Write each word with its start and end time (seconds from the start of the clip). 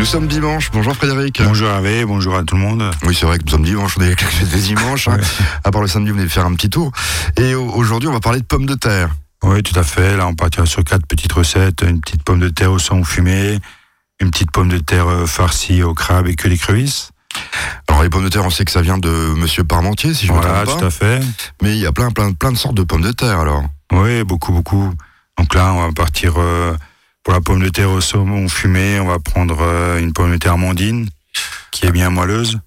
Nous 0.00 0.06
sommes 0.06 0.28
dimanche. 0.28 0.70
Bonjour 0.72 0.96
Frédéric. 0.96 1.42
Bonjour 1.44 1.68
Hervé, 1.68 2.06
bonjour 2.06 2.34
à 2.34 2.42
tout 2.42 2.54
le 2.56 2.62
monde. 2.62 2.90
Oui, 3.04 3.14
c'est 3.14 3.26
vrai 3.26 3.36
que 3.38 3.44
nous 3.44 3.50
sommes 3.50 3.64
dimanche, 3.66 3.96
on 3.98 4.02
est 4.02 4.14
des 4.50 4.60
dimanches. 4.62 5.08
hein. 5.08 5.18
À 5.62 5.70
part 5.70 5.82
le 5.82 5.88
samedi, 5.88 6.08
vous 6.10 6.16
venez 6.16 6.26
de 6.26 6.32
faire 6.32 6.46
un 6.46 6.54
petit 6.54 6.70
tour. 6.70 6.90
Et 7.36 7.54
au- 7.54 7.68
aujourd'hui, 7.74 8.08
on 8.08 8.12
va 8.12 8.20
parler 8.20 8.40
de 8.40 8.46
pommes 8.46 8.64
de 8.64 8.72
terre. 8.74 9.10
Oui, 9.42 9.62
tout 9.62 9.78
à 9.78 9.82
fait. 9.82 10.16
Là, 10.16 10.26
on 10.26 10.34
partira 10.34 10.64
sur 10.64 10.82
quatre 10.84 11.06
petites 11.06 11.32
recettes. 11.34 11.82
Une 11.82 12.00
petite 12.00 12.22
pomme 12.22 12.38
de 12.40 12.48
terre 12.48 12.72
au 12.72 12.78
sang 12.78 13.04
fumé, 13.04 13.58
une 14.20 14.30
petite 14.30 14.50
pomme 14.52 14.70
de 14.70 14.78
terre 14.78 15.06
euh, 15.06 15.26
farcie 15.26 15.82
au 15.82 15.92
crabe 15.92 16.28
et 16.28 16.34
que 16.34 16.48
d'écrevisses. 16.48 17.10
Alors 17.86 18.02
les 18.02 18.08
pommes 18.08 18.24
de 18.24 18.30
terre, 18.30 18.46
on 18.46 18.50
sait 18.50 18.64
que 18.64 18.72
ça 18.72 18.80
vient 18.80 18.96
de 18.98 19.10
Monsieur 19.36 19.64
Parmentier, 19.64 20.14
si 20.14 20.26
je 20.26 20.32
ne 20.32 20.38
me 20.38 20.42
Voilà, 20.42 20.62
trompe 20.64 20.76
tout 20.76 20.80
pas. 20.80 20.86
à 20.86 20.90
fait. 20.90 21.20
Mais 21.62 21.72
il 21.76 21.78
y 21.78 21.84
a 21.86 21.92
plein, 21.92 22.10
plein, 22.10 22.32
plein 22.32 22.52
de 22.52 22.56
sortes 22.56 22.74
de 22.74 22.82
pommes 22.84 23.02
de 23.02 23.12
terre. 23.12 23.38
Alors, 23.38 23.62
Oui, 23.92 24.24
beaucoup, 24.24 24.52
beaucoup. 24.52 24.92
Donc 25.38 25.54
là, 25.54 25.72
on 25.74 25.86
va 25.86 25.92
partir 25.92 26.34
euh, 26.38 26.74
pour 27.22 27.34
la 27.34 27.40
pomme 27.40 27.62
de 27.62 27.68
terre 27.68 27.90
au 27.90 28.00
saumon 28.00 28.48
fumé. 28.48 29.00
On 29.00 29.06
va 29.06 29.18
prendre 29.18 29.58
euh, 29.60 29.98
une 29.98 30.12
pomme 30.12 30.32
de 30.32 30.36
terre 30.36 30.58
mondine 30.58 31.08
qui 31.70 31.86
est 31.86 31.92
bien 31.92 32.10
moelleuse. 32.10 32.58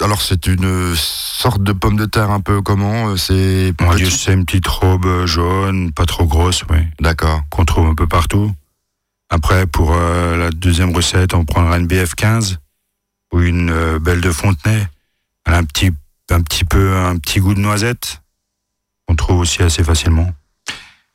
alors 0.00 0.20
c'est 0.22 0.46
une 0.46 0.94
sorte 0.96 1.62
de 1.62 1.72
pomme 1.72 1.96
de 1.96 2.06
terre 2.06 2.30
un 2.30 2.40
peu 2.40 2.62
comment 2.62 3.08
euh, 3.08 3.16
C'est 3.16 3.72
On 3.80 3.90
petit 3.90 4.10
c'est 4.10 4.32
une 4.32 4.44
petite 4.44 4.66
robe 4.68 5.06
euh, 5.06 5.26
jaune, 5.26 5.92
pas 5.92 6.06
trop 6.06 6.26
grosse, 6.26 6.64
oui, 6.70 6.78
D'accord. 7.00 7.42
qu'on 7.50 7.64
trouve 7.64 7.86
un 7.86 7.94
peu 7.94 8.06
partout. 8.06 8.52
Après, 9.32 9.66
pour 9.66 9.94
euh, 9.94 10.36
la 10.36 10.50
deuxième 10.50 10.94
recette, 10.94 11.32
on 11.32 11.46
prendra 11.46 11.78
une 11.78 11.86
BF15 11.86 12.58
ou 13.32 13.40
une 13.40 13.70
euh, 13.70 13.98
belle 13.98 14.20
de 14.20 14.30
Fontenay. 14.30 14.86
Elle 15.46 15.54
a 15.54 15.56
un 15.56 15.64
petit, 15.64 15.90
un 16.28 16.42
petit 16.42 16.66
peu 16.66 16.94
un 16.94 17.16
petit 17.16 17.40
goût 17.40 17.54
de 17.54 17.60
noisette 17.60 18.20
qu'on 19.08 19.16
trouve 19.16 19.38
aussi 19.38 19.62
assez 19.62 19.82
facilement. 19.82 20.30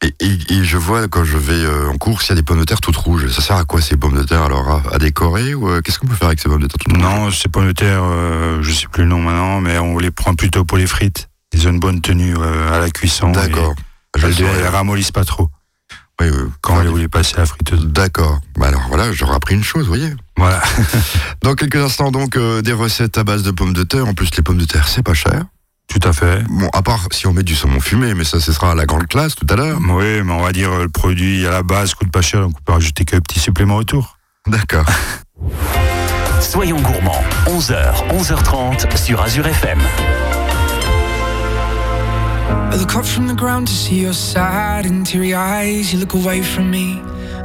Et, 0.04 0.14
et- 0.20 0.54
et 0.54 0.64
je 0.64 0.78
vois 0.78 1.08
quand 1.08 1.24
je 1.24 1.38
vais 1.38 1.54
euh, 1.54 1.90
en 1.90 1.98
course, 1.98 2.28
il 2.28 2.30
y 2.30 2.32
a 2.34 2.36
des 2.36 2.44
pommes 2.44 2.60
de 2.60 2.66
terre 2.66 2.80
toutes 2.82 2.98
rouges. 2.98 3.28
Ça 3.32 3.42
sert 3.42 3.56
à 3.56 3.66
quoi 3.66 3.82
ces 3.82 3.98
pommes 3.98 4.16
de 4.16 4.24
terre 4.24 4.44
alors 4.44 4.70
à, 4.70 4.94
à 4.94 4.98
décorer 5.00 5.56
ou 5.56 5.68
euh, 5.70 5.82
qu'est-ce 5.82 5.98
qu'on 5.98 6.06
peut 6.08 6.14
faire 6.16 6.28
avec 6.28 6.40
ces 6.40 6.48
pommes 6.50 6.62
de 6.62 6.68
terre 6.68 6.78
toutes 6.80 6.94
rouges? 6.94 7.02
Non, 7.02 7.32
ces 7.32 7.50
pommes 7.50 7.66
de 7.68 7.72
terre, 7.72 8.02
euh, 8.04 8.60
je 8.62 8.72
sais 8.72 8.86
plus 8.88 9.04
le 9.04 9.10
nom 9.10 9.20
maintenant, 9.20 9.60
mais 9.60 9.80
on 9.80 9.98
les 9.98 10.12
prend 10.12 10.36
plutôt 10.36 10.64
pour 10.66 10.78
les 10.78 10.86
frites. 10.88 11.30
Ils 11.54 11.68
ont 11.68 11.72
une 11.72 11.80
bonne 11.80 12.02
tenue 12.02 12.36
euh, 12.38 12.72
à 12.76 12.80
la 12.80 12.90
cuisson. 12.92 13.32
D'accord. 13.32 13.74
Je 14.16 14.28
le 14.28 14.34
Elles, 14.34 14.46
elles 14.60 14.68
ramollissent 14.68 15.12
pas 15.12 15.26
trop 15.26 15.50
Oui, 16.22 16.28
oui. 16.30 16.44
quand 16.62 16.84
vous 16.84 16.98
les 16.98 17.08
passez 17.08 17.36
à 17.36 17.40
la 17.40 17.46
friteuse. 17.48 17.88
D'accord. 17.88 18.40
Bah 18.58 18.68
alors 18.68 18.86
voilà, 18.90 19.12
j'aurais 19.14 19.36
appris 19.36 19.56
une 19.56 19.64
chose, 19.64 19.84
vous 19.84 19.90
voyez. 19.96 20.14
Voilà. 20.38 20.62
Dans 21.42 21.56
quelques 21.56 21.76
instants, 21.78 22.12
donc, 22.12 22.36
euh, 22.38 22.62
des 22.62 22.74
recettes 22.74 23.18
à 23.18 23.24
base 23.24 23.42
de 23.42 23.50
pommes 23.52 23.74
de 23.74 23.84
terre. 23.84 24.06
En 24.08 24.14
plus, 24.14 24.30
les 24.38 24.44
pommes 24.44 24.58
de 24.60 24.66
terre, 24.66 24.88
c'est 24.88 25.02
pas 25.04 25.16
cher. 25.16 25.46
Tout 25.88 26.00
à 26.04 26.14
fait. 26.14 26.44
Bon, 26.50 26.70
à 26.74 26.82
part 26.82 27.08
si 27.12 27.28
on 27.28 27.34
met 27.34 27.44
du 27.44 27.56
saumon 27.56 27.80
fumé, 27.80 28.14
mais 28.14 28.24
ça, 28.24 28.40
ce 28.40 28.52
sera 28.52 28.72
à 28.72 28.76
la 28.76 28.86
grande 28.86 29.08
classe 29.08 29.36
tout 29.36 29.48
à 29.50 29.56
l'heure. 29.56 29.80
Oui, 29.90 30.22
mais 30.24 30.34
on 30.34 30.42
va 30.42 30.52
dire 30.52 30.72
euh, 30.72 30.84
le 30.84 30.90
produit 30.90 31.46
à 31.48 31.52
la 31.52 31.64
base 31.64 31.94
coûte 31.94 32.12
pas 32.12 32.22
cher, 32.22 32.42
donc 32.42 32.54
on 32.60 32.64
peut 32.64 32.74
rajouter 32.74 33.06
quelques 33.06 33.24
petits 33.24 33.40
suppléments 33.40 33.78
autour. 33.78 34.18
D'accord. 34.48 34.86
Soyons 36.42 36.80
gourmands, 36.82 37.24
11h, 37.48 38.08
11h30 38.10 38.96
sur 38.98 39.22
Azure 39.22 39.48
FM. 39.48 39.80
I 42.72 42.76
look 42.78 42.96
up 42.96 43.06
from 43.06 43.28
the 43.28 43.34
ground 43.36 43.66
to 43.68 43.74
see 43.74 44.02
your 44.02 44.14
sad 44.14 44.86
and 44.86 45.04
teary 45.04 45.34
eyes. 45.34 45.92
You 45.94 46.00
look 46.00 46.14
away 46.14 46.42
from 46.44 46.70
me, 46.70 47.02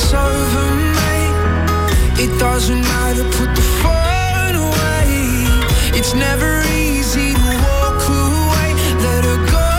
it's 0.00 0.14
over, 0.14 0.66
mate. 0.98 1.36
It 2.24 2.32
doesn't 2.38 2.80
matter, 2.80 3.24
put 3.38 3.54
the 3.54 3.66
phone 3.82 4.56
away. 4.68 5.06
It's 5.98 6.14
never 6.14 6.62
easy 6.86 7.34
to 7.34 7.50
walk 7.66 8.02
away. 8.08 8.68
Let 9.06 9.22
her 9.30 9.40
go. 9.56 9.70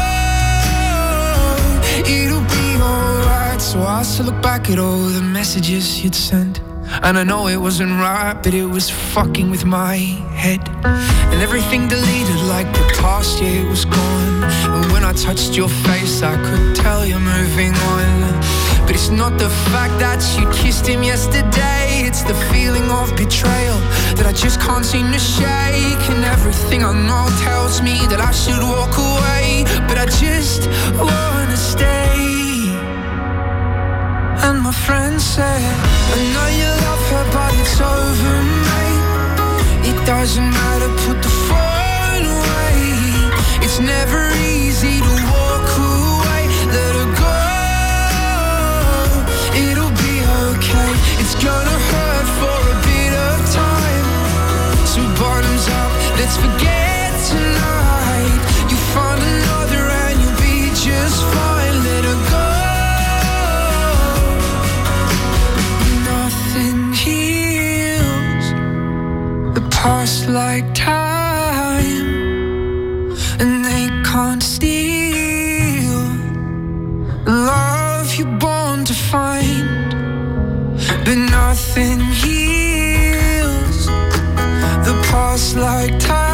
It'll 2.17 2.47
be 2.57 2.67
alright. 2.81 3.61
So 3.61 3.81
I 3.81 4.03
still 4.03 4.27
look 4.27 4.41
back 4.41 4.69
at 4.69 4.77
all 4.77 5.05
the 5.17 5.23
messages 5.23 6.03
you'd 6.03 6.15
sent. 6.15 6.61
And 7.03 7.17
I 7.17 7.23
know 7.23 7.47
it 7.47 7.57
wasn't 7.57 7.91
right, 7.91 8.37
but 8.43 8.53
it 8.53 8.65
was 8.65 8.89
fucking 8.89 9.49
with 9.49 9.65
my 9.65 9.95
head. 10.43 10.61
And 11.31 11.41
everything 11.41 11.87
deleted 11.87 12.41
like 12.55 12.71
the 12.73 12.85
past, 13.01 13.41
yeah, 13.41 13.61
it 13.63 13.67
was 13.67 13.85
gone. 13.85 14.43
And 14.73 14.91
when 14.91 15.03
I 15.03 15.13
touched 15.13 15.55
your 15.57 15.69
face, 15.69 16.21
I 16.21 16.35
could 16.45 16.75
tell 16.75 17.05
you're 17.05 17.19
moving 17.19 17.73
on. 17.73 18.70
But 18.91 18.99
it's 18.99 19.09
not 19.09 19.37
the 19.37 19.49
fact 19.71 19.97
that 20.03 20.19
you 20.37 20.43
kissed 20.51 20.85
him 20.85 21.01
yesterday, 21.01 22.03
it's 22.03 22.23
the 22.23 22.33
feeling 22.51 22.91
of 22.91 23.15
betrayal 23.15 23.79
that 24.19 24.25
I 24.27 24.33
just 24.33 24.59
can't 24.59 24.83
seem 24.83 25.13
to 25.13 25.17
shake. 25.17 26.03
And 26.11 26.25
everything 26.25 26.83
I 26.83 26.91
know 26.91 27.25
tells 27.39 27.81
me 27.81 27.95
that 28.11 28.19
I 28.19 28.31
should 28.31 28.61
walk 28.61 28.91
away, 28.99 29.63
but 29.87 29.97
I 29.97 30.07
just 30.19 30.67
wanna 30.99 31.55
stay. 31.55 32.67
And 34.43 34.59
my 34.59 34.75
friend 34.85 35.21
said, 35.21 35.63
I 36.11 36.19
know 36.33 36.47
you 36.59 36.69
love 36.83 37.03
her, 37.11 37.25
but 37.31 37.51
it's 37.61 37.79
over, 37.79 38.35
mate. 38.67 39.87
It 39.87 39.97
doesn't 40.05 40.49
matter, 40.59 40.91
put 41.07 41.17
the 41.23 41.33
phone 41.47 42.25
away. 42.27 42.75
It's 43.63 43.79
never 43.79 44.19
easy 44.35 44.50
nothing 81.51 81.99
heals. 81.99 83.85
The 84.87 84.95
past 85.11 85.57
like 85.57 85.99
time, 85.99 86.30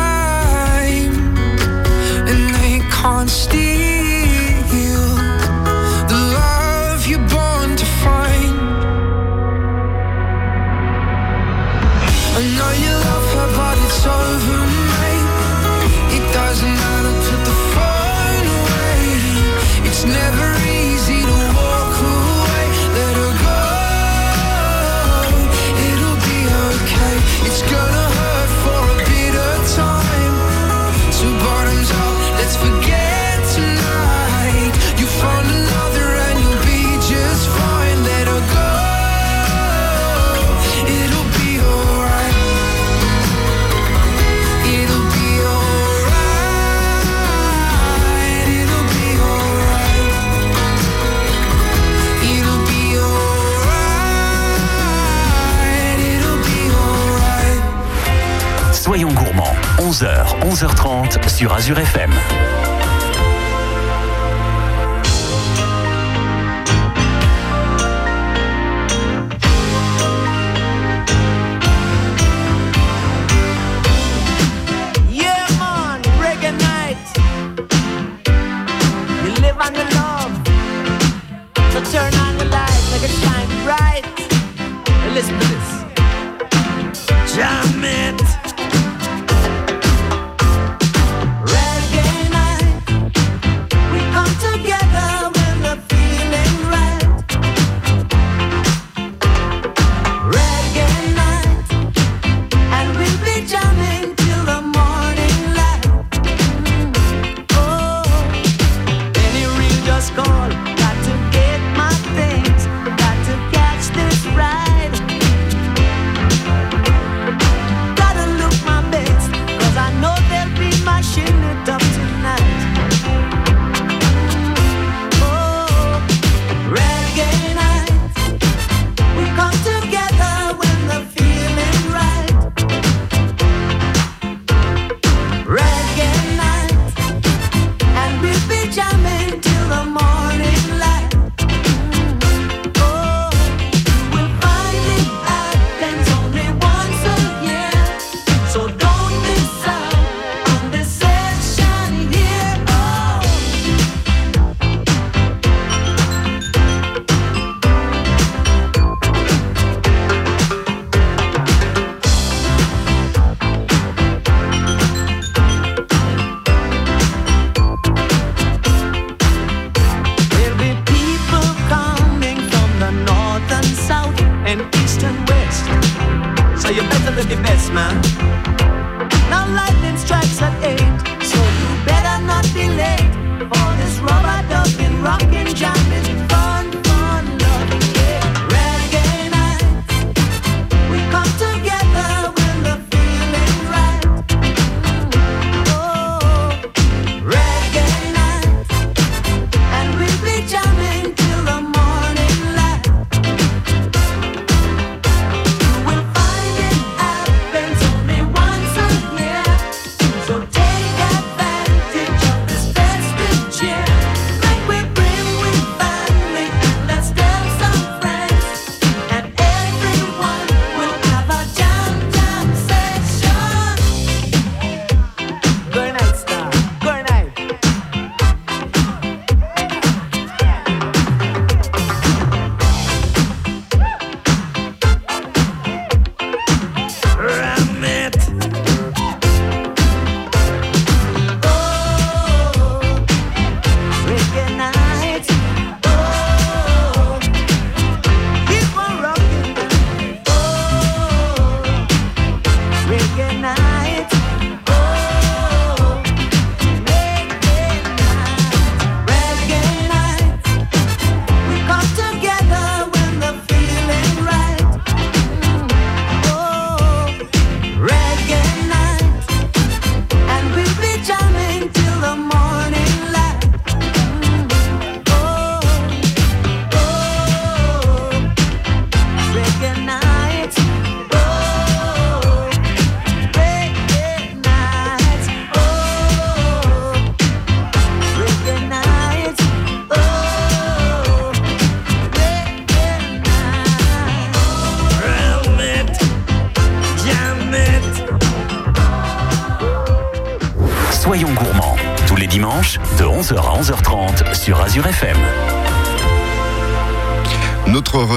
sur 61.30 61.54
Azure 61.54 61.80
FM. 61.80 62.57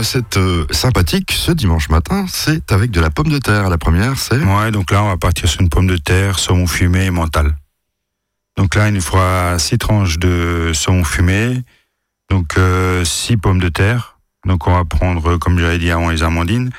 Recette 0.00 0.38
euh, 0.38 0.64
sympathique 0.70 1.30
ce 1.30 1.52
dimanche 1.52 1.90
matin, 1.90 2.24
c'est 2.26 2.72
avec 2.72 2.90
de 2.90 3.02
la 3.02 3.10
pomme 3.10 3.28
de 3.28 3.36
terre. 3.36 3.68
La 3.68 3.76
première, 3.76 4.16
c'est 4.16 4.42
Ouais, 4.42 4.70
donc 4.70 4.90
là, 4.92 5.02
on 5.02 5.08
va 5.08 5.18
partir 5.18 5.46
sur 5.46 5.60
une 5.60 5.68
pomme 5.68 5.86
de 5.86 5.98
terre, 5.98 6.38
saumon 6.38 6.66
fumé 6.66 7.04
et 7.04 7.10
mental. 7.10 7.54
Donc 8.56 8.76
là, 8.76 8.88
il 8.88 8.94
nous 8.94 9.02
fera 9.02 9.58
six 9.58 9.76
tranches 9.76 10.18
de 10.18 10.70
saumon 10.72 11.04
fumé, 11.04 11.64
donc 12.30 12.56
euh, 12.56 13.04
six 13.04 13.36
pommes 13.36 13.60
de 13.60 13.68
terre. 13.68 14.16
Donc 14.46 14.66
on 14.66 14.72
va 14.72 14.86
prendre, 14.86 15.36
comme 15.36 15.58
j'avais 15.58 15.78
dit 15.78 15.90
avant, 15.90 16.08
les 16.08 16.22
amandines, 16.22 16.70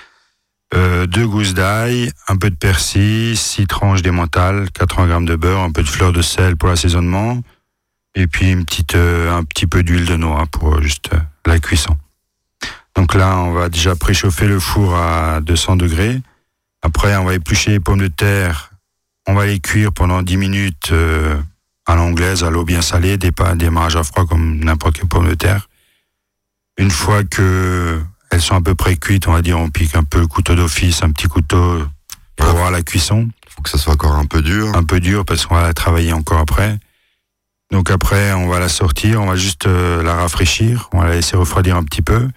euh, 0.74 1.06
deux 1.06 1.28
gousses 1.28 1.54
d'ail, 1.54 2.12
un 2.28 2.38
peu 2.38 2.50
de 2.50 2.56
persil, 2.56 3.38
six 3.38 3.68
tranches 3.68 4.02
d'émental, 4.02 4.72
80 4.72 5.08
grammes 5.08 5.26
de 5.26 5.36
beurre, 5.36 5.62
un 5.62 5.72
peu 5.72 5.84
de 5.84 5.90
fleur 5.90 6.12
de 6.12 6.24
sel 6.24 6.58
pour 6.58 6.70
l'assaisonnement, 6.70 7.40
et 8.16 8.26
puis 8.26 8.50
une 8.50 8.66
petite, 8.66 8.96
un 8.96 9.44
petit 9.44 9.68
peu 9.68 9.84
d'huile 9.84 10.06
de 10.06 10.16
noix 10.16 10.48
pour 10.52 10.82
juste 10.82 11.12
la 11.46 11.60
cuisson. 11.60 11.96
Donc 12.96 13.14
là, 13.14 13.38
on 13.38 13.54
va 13.54 13.70
déjà 13.70 13.96
préchauffer 13.96 14.48
le 14.48 14.60
four 14.60 14.96
à 14.96 15.42
200 15.42 15.78
degrés. 15.78 16.22
Après, 16.82 17.16
on 17.16 17.26
va 17.26 17.34
éplucher 17.34 17.72
les 17.72 17.80
pommes 17.80 18.00
de 18.00 18.08
terre. 18.08 18.72
On 19.28 19.34
va 19.34 19.46
les 19.46 19.60
cuire 19.60 19.92
pendant 19.92 20.22
10 20.22 20.38
minutes 20.38 20.90
euh, 20.92 21.40
à 21.86 21.96
l'anglaise, 21.96 22.44
à 22.44 22.50
l'eau 22.50 22.66
bien 22.66 22.82
salée, 22.82 23.18
des 23.18 23.32
démarrage 23.56 23.96
à 23.96 24.04
froid 24.04 24.26
comme 24.26 24.60
n'importe 24.60 24.98
quelle 24.98 25.08
pomme 25.08 25.28
de 25.28 25.36
terre. 25.36 25.70
Une 26.78 26.92
fois 26.92 27.24
que 27.24 28.02
elles 28.32 28.42
sont 28.42 28.56
à 28.56 28.62
peu 28.62 28.76
près 28.76 28.96
cuites, 28.96 29.28
on 29.28 29.34
va 29.34 29.42
dire, 29.42 29.60
on 29.60 29.70
pique 29.70 29.96
un 29.96 30.04
peu 30.04 30.20
le 30.20 30.28
couteau 30.28 30.56
d'office, 30.56 31.04
un 31.04 31.12
petit 31.12 31.28
couteau 31.28 31.84
pour 32.38 32.48
voir 32.56 32.72
la 32.72 32.82
cuisson. 32.82 33.30
Il 33.46 33.52
faut 33.52 33.62
que 33.62 33.70
ça 33.70 33.78
soit 33.78 33.94
encore 33.94 34.16
un 34.16 34.26
peu 34.26 34.42
dur. 34.42 34.76
Un 34.76 34.84
peu 34.84 35.00
dur 35.00 35.26
parce 35.26 35.46
qu'on 35.46 35.56
va 35.56 35.64
la 35.64 35.74
travailler 35.74 36.14
encore 36.14 36.40
après. 36.40 36.80
Donc 37.72 37.92
après, 37.92 38.34
on 38.34 38.48
va 38.48 38.60
la 38.60 38.70
sortir, 38.70 39.22
on 39.22 39.28
va 39.28 39.36
juste 39.36 39.66
euh, 39.66 40.04
la 40.04 40.16
rafraîchir, 40.16 40.90
on 40.94 41.00
va 41.00 41.08
la 41.08 41.16
laisser 41.16 41.38
refroidir 41.38 41.78
un 41.78 41.84
petit 41.84 42.02
peu. 42.02 42.28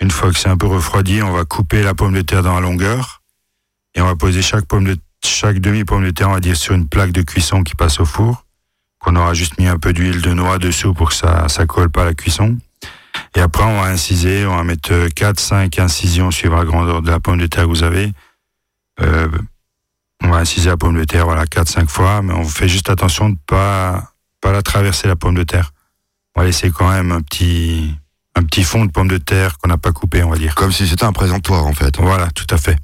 Une 0.00 0.10
fois 0.10 0.30
que 0.30 0.38
c'est 0.38 0.48
un 0.48 0.56
peu 0.56 0.66
refroidi, 0.66 1.22
on 1.22 1.32
va 1.32 1.44
couper 1.44 1.82
la 1.82 1.94
pomme 1.94 2.14
de 2.14 2.20
terre 2.22 2.42
dans 2.42 2.54
la 2.54 2.60
longueur 2.60 3.22
et 3.94 4.02
on 4.02 4.06
va 4.06 4.14
poser 4.14 4.42
chaque 4.42 4.68
demi 5.58 5.84
pomme 5.84 6.04
de 6.04 6.10
terre, 6.10 6.28
on 6.28 6.34
va 6.34 6.40
dire 6.40 6.56
sur 6.56 6.74
une 6.74 6.86
plaque 6.86 7.12
de 7.12 7.22
cuisson 7.22 7.62
qui 7.62 7.74
passe 7.74 7.98
au 7.98 8.04
four, 8.04 8.44
qu'on 8.98 9.16
aura 9.16 9.32
juste 9.32 9.58
mis 9.58 9.66
un 9.66 9.78
peu 9.78 9.92
d'huile 9.92 10.20
de 10.20 10.32
noix 10.34 10.58
dessous 10.58 10.92
pour 10.92 11.08
que 11.08 11.14
ça 11.14 11.48
ça 11.48 11.66
colle 11.66 11.90
pas 11.90 12.02
à 12.02 12.06
la 12.06 12.14
cuisson. 12.14 12.58
Et 13.34 13.40
après, 13.40 13.64
on 13.64 13.80
va 13.80 13.88
inciser, 13.88 14.46
on 14.46 14.56
va 14.56 14.64
mettre 14.64 15.08
4 15.08 15.40
5 15.40 15.78
incisions 15.78 16.30
suivant 16.30 16.58
la 16.58 16.64
grandeur 16.64 17.02
de 17.02 17.10
la 17.10 17.20
pomme 17.20 17.38
de 17.38 17.46
terre 17.46 17.64
que 17.64 17.68
vous 17.68 17.82
avez. 17.82 18.12
Euh, 19.00 19.28
on 20.22 20.28
va 20.28 20.38
inciser 20.38 20.68
la 20.68 20.76
pomme 20.76 20.98
de 20.98 21.04
terre 21.04 21.24
voilà 21.24 21.46
4 21.46 21.68
5 21.68 21.88
fois, 21.88 22.20
mais 22.22 22.34
on 22.34 22.44
fait 22.44 22.68
juste 22.68 22.90
attention 22.90 23.30
de 23.30 23.38
pas 23.46 24.12
pas 24.40 24.52
la 24.52 24.62
traverser 24.62 25.08
la 25.08 25.16
pomme 25.16 25.34
de 25.34 25.42
terre. 25.42 25.72
On 26.34 26.40
va 26.40 26.46
laisser 26.46 26.70
quand 26.70 26.90
même 26.90 27.12
un 27.12 27.22
petit 27.22 27.94
un 28.36 28.42
petit 28.42 28.62
fond 28.62 28.84
de 28.84 28.92
pommes 28.92 29.08
de 29.08 29.18
terre 29.18 29.56
qu'on 29.58 29.68
n'a 29.68 29.78
pas 29.78 29.92
coupé, 29.92 30.22
on 30.22 30.30
va 30.30 30.36
dire. 30.36 30.54
Comme 30.54 30.70
si 30.70 30.86
c'était 30.86 31.04
un 31.04 31.12
présentoir, 31.12 31.66
en 31.66 31.72
fait. 31.72 31.98
Voilà, 31.98 32.28
tout 32.30 32.46
à 32.50 32.58
fait. 32.58 32.76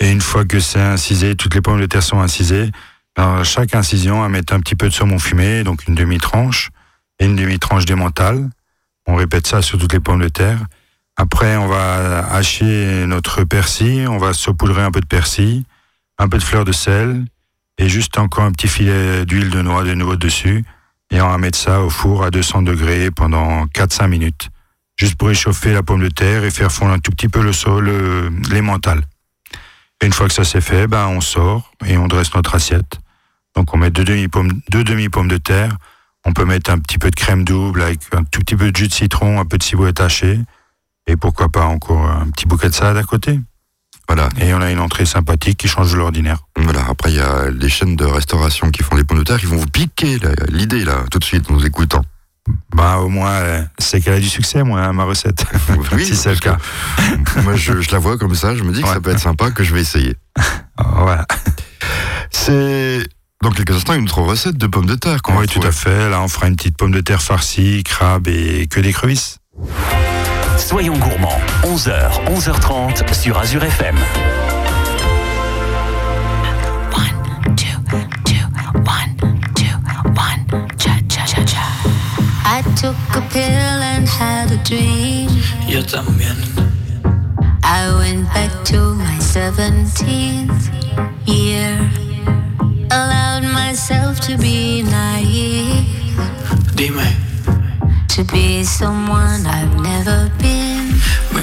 Et 0.00 0.10
une 0.10 0.20
fois 0.20 0.44
que 0.44 0.60
c'est 0.60 0.80
incisé, 0.80 1.34
toutes 1.34 1.54
les 1.54 1.60
pommes 1.60 1.80
de 1.80 1.86
terre 1.86 2.02
sont 2.02 2.20
incisées, 2.20 2.70
dans 3.16 3.42
chaque 3.44 3.74
incision, 3.74 4.18
on 4.18 4.22
va 4.22 4.28
mettre 4.28 4.52
un 4.52 4.60
petit 4.60 4.76
peu 4.76 4.88
de 4.88 4.94
saumon 4.94 5.18
fumé, 5.18 5.64
donc 5.64 5.86
une 5.88 5.94
demi-tranche, 5.94 6.70
et 7.18 7.24
une 7.24 7.34
demi-tranche 7.34 7.84
d'émental. 7.84 8.48
On 9.06 9.16
répète 9.16 9.46
ça 9.46 9.60
sur 9.60 9.78
toutes 9.78 9.92
les 9.92 10.00
pommes 10.00 10.20
de 10.20 10.28
terre. 10.28 10.58
Après, 11.16 11.56
on 11.56 11.66
va 11.66 12.28
hacher 12.28 13.06
notre 13.06 13.42
persil, 13.44 14.06
on 14.06 14.18
va 14.18 14.34
saupoudrer 14.34 14.82
un 14.82 14.90
peu 14.90 15.00
de 15.00 15.06
persil, 15.06 15.64
un 16.18 16.28
peu 16.28 16.38
de 16.38 16.42
fleur 16.42 16.64
de 16.64 16.72
sel, 16.72 17.24
et 17.78 17.88
juste 17.88 18.18
encore 18.18 18.44
un 18.44 18.52
petit 18.52 18.68
filet 18.68 19.24
d'huile 19.24 19.50
de 19.50 19.62
noix 19.62 19.82
de 19.82 19.94
nouveau 19.94 20.16
dessus 20.16 20.64
et 21.10 21.20
on 21.20 21.28
va 21.28 21.38
mettre 21.38 21.58
ça 21.58 21.80
au 21.82 21.90
four 21.90 22.24
à 22.24 22.30
200 22.30 22.62
degrés 22.62 23.10
pendant 23.10 23.66
4-5 23.66 24.08
minutes, 24.08 24.50
juste 24.96 25.16
pour 25.16 25.28
réchauffer 25.28 25.72
la 25.72 25.82
pomme 25.82 26.02
de 26.02 26.08
terre 26.08 26.44
et 26.44 26.50
faire 26.50 26.72
fondre 26.72 26.92
un 26.92 26.98
tout 26.98 27.10
petit 27.10 27.28
peu 27.28 27.42
le 27.42 27.52
sol, 27.52 27.90
les 28.50 28.62
mentales. 28.62 29.02
Et 30.02 30.06
une 30.06 30.12
fois 30.12 30.28
que 30.28 30.34
ça 30.34 30.44
c'est 30.44 30.60
fait, 30.60 30.86
ben 30.86 31.06
on 31.08 31.20
sort 31.20 31.72
et 31.86 31.96
on 31.96 32.06
dresse 32.06 32.34
notre 32.34 32.54
assiette. 32.54 32.98
Donc 33.54 33.72
on 33.72 33.78
met 33.78 33.90
deux 33.90 34.04
demi 34.04 34.28
pommes, 34.28 34.60
deux 34.70 34.84
demi 34.84 35.08
de 35.08 35.36
terre. 35.38 35.76
On 36.24 36.32
peut 36.32 36.44
mettre 36.44 36.70
un 36.70 36.78
petit 36.78 36.98
peu 36.98 37.10
de 37.10 37.14
crème 37.14 37.44
double 37.44 37.82
avec 37.82 38.00
un 38.12 38.24
tout 38.24 38.40
petit 38.40 38.56
peu 38.56 38.70
de 38.70 38.76
jus 38.76 38.88
de 38.88 38.92
citron, 38.92 39.40
un 39.40 39.44
peu 39.46 39.58
de 39.58 39.62
ciboulette 39.62 40.00
hachée 40.00 40.40
et 41.06 41.16
pourquoi 41.16 41.48
pas 41.48 41.64
encore 41.64 42.04
un 42.04 42.28
petit 42.30 42.46
bouquet 42.46 42.68
de 42.68 42.74
salade 42.74 42.96
à 42.96 43.04
côté. 43.04 43.38
Voilà. 44.08 44.28
Et 44.40 44.54
on 44.54 44.60
a 44.60 44.70
une 44.70 44.78
entrée 44.78 45.06
sympathique 45.06 45.58
qui 45.58 45.68
change 45.68 45.92
de 45.92 45.96
l'ordinaire. 45.96 46.38
Voilà. 46.56 46.84
Après, 46.88 47.10
il 47.10 47.16
y 47.16 47.20
a 47.20 47.50
les 47.50 47.68
chaînes 47.68 47.96
de 47.96 48.04
restauration 48.04 48.70
qui 48.70 48.82
font 48.82 48.96
des 48.96 49.04
pommes 49.04 49.18
de 49.18 49.24
terre 49.24 49.38
qui 49.38 49.46
vont 49.46 49.56
vous 49.56 49.66
piquer 49.66 50.18
l'idée, 50.48 50.84
là, 50.84 51.04
tout 51.10 51.18
de 51.18 51.24
suite, 51.24 51.50
en 51.50 51.54
nous 51.54 51.66
écoutant. 51.66 52.02
Bah, 52.74 52.98
au 52.98 53.08
moins, 53.08 53.66
c'est 53.78 54.00
qu'elle 54.00 54.14
a 54.14 54.20
du 54.20 54.28
succès, 54.28 54.62
moi, 54.62 54.80
hein, 54.80 54.92
ma 54.92 55.04
recette. 55.04 55.44
Oui, 55.92 56.04
si 56.04 56.16
c'est 56.16 56.32
le 56.32 56.38
cas. 56.38 56.58
moi, 57.42 57.56
je, 57.56 57.72
la 57.90 57.98
vois 57.98 58.18
comme 58.18 58.34
ça, 58.34 58.54
je 58.54 58.62
me 58.62 58.72
dis 58.72 58.82
que 58.82 58.88
ça 58.88 59.00
peut 59.00 59.10
être 59.10 59.20
sympa, 59.20 59.50
que 59.50 59.64
je 59.64 59.74
vais 59.74 59.80
essayer. 59.80 60.16
voilà. 60.78 61.26
C'est 62.30 63.04
dans 63.42 63.50
quelques 63.50 63.72
instants 63.72 63.94
une 63.94 64.04
autre 64.04 64.22
recette 64.22 64.56
de 64.56 64.66
pommes 64.66 64.86
de 64.86 64.94
terre. 64.94 65.18
Oui, 65.36 65.46
tout 65.46 65.60
à 65.62 65.72
fait. 65.72 66.08
Là, 66.08 66.22
on 66.22 66.28
fera 66.28 66.48
une 66.48 66.56
petite 66.56 66.76
pomme 66.76 66.92
de 66.92 67.00
terre 67.00 67.22
farcie, 67.22 67.82
crabe 67.84 68.28
et 68.28 68.66
que 68.68 68.80
d'écrevisses. 68.80 69.38
Soyons 70.58 70.98
gourmands, 70.98 71.38
11h, 71.64 72.20
11h30 72.26 73.14
sur 73.14 73.36
Azure 73.38 73.64
FM. 73.64 73.96
I 82.48 82.62
took 82.80 82.96
a 83.14 83.20
pill 83.30 83.42
and 83.42 84.08
had 84.08 84.50
a 84.50 84.56
dream. 84.64 85.28
Yo. 85.68 85.82
I 87.62 87.92
went 87.98 88.26
back 88.32 88.64
to 88.66 88.94
my 88.94 89.18
17th 89.18 90.70
year. 91.26 91.78
Allowed 92.90 93.44
myself 93.44 94.20
to 94.20 94.38
be 94.38 94.82
naive. 94.82 95.96
to 98.16 98.24
be 98.32 98.64
someone 98.64 99.44
I've 99.44 99.78
never 99.82 100.32
been. 100.38 100.88
Me. 101.34 101.42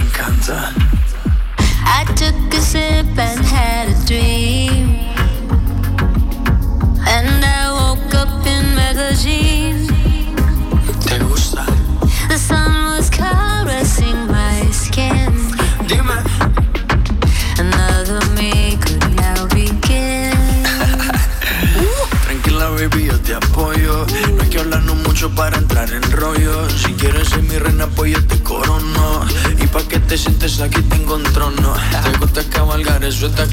I 1.85 2.03
took 2.15 2.51
a 2.51 2.61
sip 2.61 3.05
and 3.15 3.45
had 3.45 3.89
a 3.89 4.05
dream. 4.07 4.89
And 7.07 7.45
I 7.45 7.69
woke 7.77 8.15
up 8.15 8.47
in 8.47 8.75
Medellin. 8.75 9.52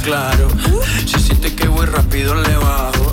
claro. 0.02 0.48
Si 1.06 1.18
sientes 1.18 1.52
que 1.52 1.68
voy 1.68 1.86
rápido, 1.86 2.34
le 2.34 2.56
bajo. 2.56 3.12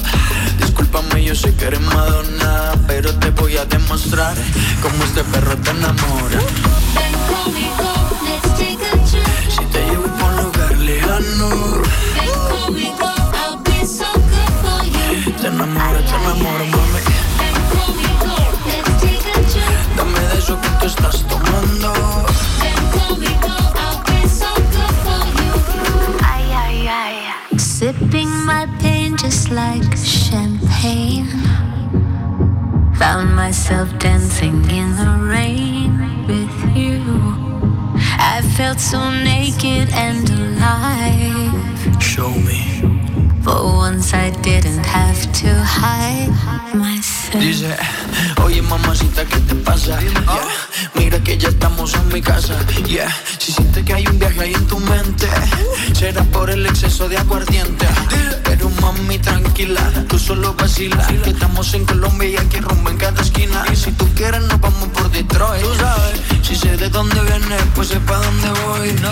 Discúlpame, 0.59 1.23
yo 1.23 1.35
sé 1.35 1.53
que 1.55 1.65
eres 1.65 1.81
Madonna, 1.81 2.73
pero 2.87 3.13
te 3.15 3.29
voy 3.31 3.57
a 3.57 3.65
demostrar 3.65 4.35
cómo 4.81 5.03
este 5.03 5.23
perro 5.23 5.55
te 5.57 5.71
enamora. 5.71 6.39
Found 33.17 33.35
myself 33.35 33.97
dancing 33.97 34.63
in 34.69 34.95
the 34.95 35.17
rain 35.19 36.27
with 36.27 36.77
you. 36.77 37.01
I 38.19 38.43
felt 38.55 38.79
so 38.79 39.09
naked 39.09 39.89
and 39.91 40.29
alive. 40.29 41.99
Show 41.99 42.29
me. 42.29 43.06
But 43.47 43.63
once 43.63 44.13
I 44.13 44.29
didn't 44.41 44.85
have 44.85 45.21
to 45.39 45.47
hide 45.63 46.35
myself. 46.73 47.41
Dice, 47.41 47.77
oye 48.43 48.61
mamacita, 48.61 49.23
¿qué 49.23 49.39
te 49.39 49.55
pasa? 49.55 49.97
Mira 50.95 51.17
que 51.23 51.37
ya 51.37 51.47
estamos 51.47 51.93
en 51.93 52.09
mi 52.09 52.21
casa. 52.21 52.55
Yeah, 52.85 53.09
si 53.39 53.53
sientes 53.53 53.85
que 53.85 53.93
hay 53.93 54.05
un 54.05 54.19
viaje 54.19 54.41
ahí 54.41 54.53
en 54.53 54.67
tu 54.67 54.77
mente, 54.79 55.29
será 55.93 56.23
por 56.25 56.49
el 56.49 56.65
exceso 56.65 57.07
de 57.07 57.17
aguardiente. 57.17 57.87
Pero 58.43 58.69
mami, 58.81 59.17
tranquila, 59.17 59.93
tú 60.09 60.19
solo 60.19 60.53
vacila. 60.53 61.07
Que 61.23 61.29
estamos 61.29 61.73
en 61.73 61.85
Colombia 61.85 62.27
y 62.27 62.35
aquí 62.35 62.59
rumbo 62.59 62.89
en 62.89 62.97
cada 62.97 63.21
esquina. 63.21 63.63
Y 63.71 63.77
si 63.77 63.93
tú 63.93 64.05
quieres, 64.13 64.41
nos 64.41 64.59
vamos 64.59 64.89
por 64.89 65.09
Detroit. 65.09 65.63
Tú 65.63 65.73
sabes, 65.75 66.19
si 66.41 66.53
sé 66.53 66.75
de 66.75 66.89
dónde 66.89 67.21
vienes, 67.21 67.63
pues 67.75 67.87
sé 67.87 67.99
pa' 68.01 68.17
dónde 68.17 68.49
voy. 68.59 68.91
¿no? 69.01 69.11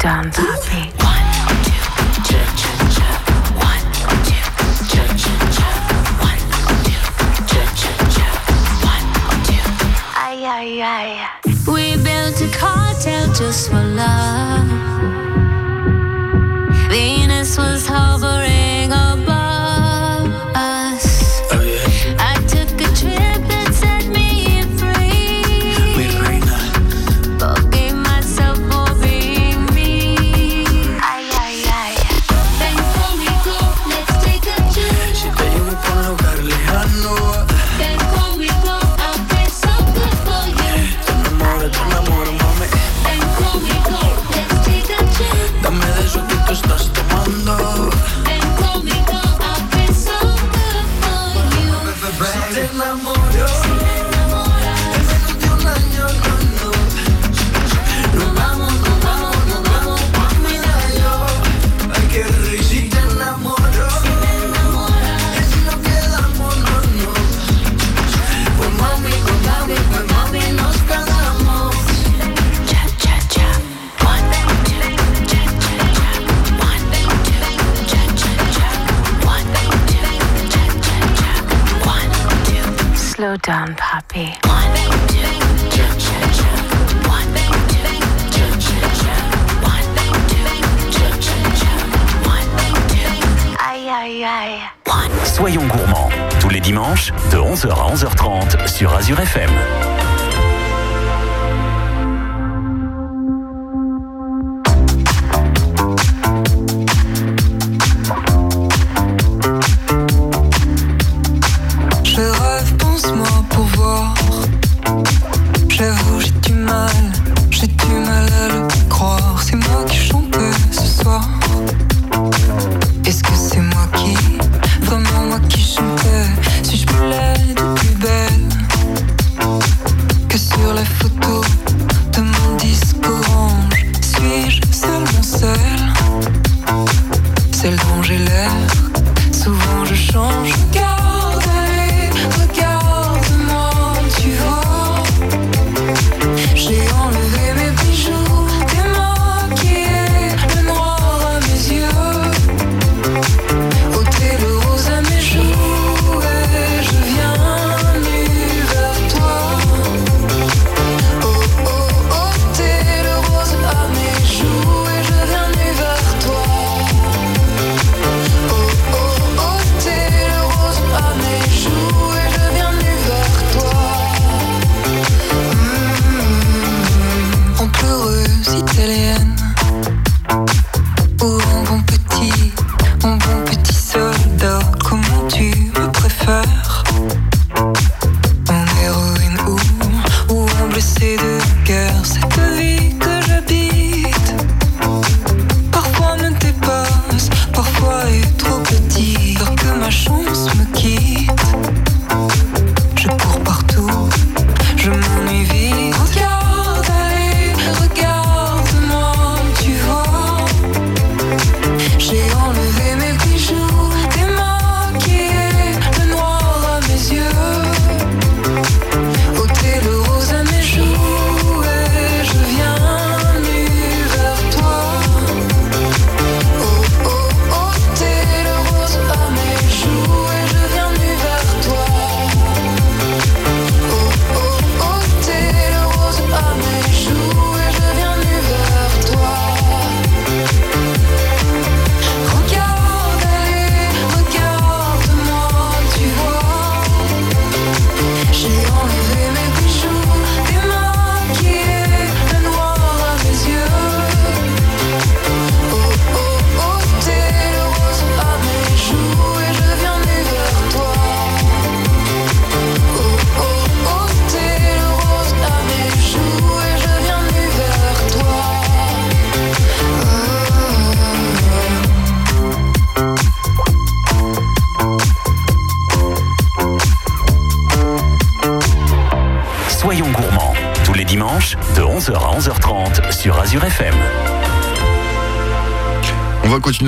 Dance. 0.00 0.59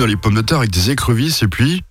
Dans 0.03 0.07
les 0.07 0.17
pommes 0.17 0.35
de 0.35 0.41
terre 0.41 0.57
avec 0.57 0.69
des 0.69 0.89
écrevisses 0.89 1.43
et 1.43 1.47
puis 1.47 1.81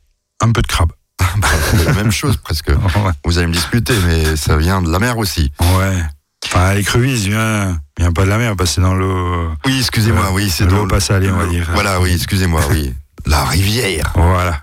Un 0.42 0.52
peu 0.52 0.60
de 0.60 0.66
crabe. 0.66 0.92
c'est 1.70 1.84
la 1.84 1.94
même 1.94 2.10
chose 2.10 2.36
presque. 2.36 2.68
Ouais. 2.70 3.12
Vous 3.24 3.38
allez 3.38 3.46
me 3.46 3.54
disputer, 3.54 3.94
mais 4.06 4.36
ça 4.36 4.58
vient 4.58 4.82
de 4.82 4.92
la 4.92 4.98
mer 4.98 5.16
aussi. 5.16 5.50
Ouais. 5.60 5.96
Enfin, 6.44 6.74
l'écrevisse 6.74 7.22
vient, 7.24 7.80
vient 7.98 8.12
pas 8.12 8.24
de 8.24 8.28
la 8.28 8.36
mer, 8.36 8.54
c'est 8.66 8.82
dans 8.82 8.92
l'eau. 8.94 9.50
Oui, 9.64 9.78
excusez-moi, 9.78 10.26
Euh, 10.26 10.34
oui, 10.34 10.50
c'est 10.50 10.66
l'eau 10.66 10.82
dans 10.82 10.88
pas 10.88 11.00
salée, 11.00 11.30
on 11.30 11.38
va 11.38 11.46
dire. 11.46 11.70
Voilà, 11.72 12.02
oui, 12.02 12.12
excusez-moi, 12.12 12.60
oui. 12.70 12.92
La 13.26 13.44
rivière. 13.44 14.12
Voilà. 14.14 14.62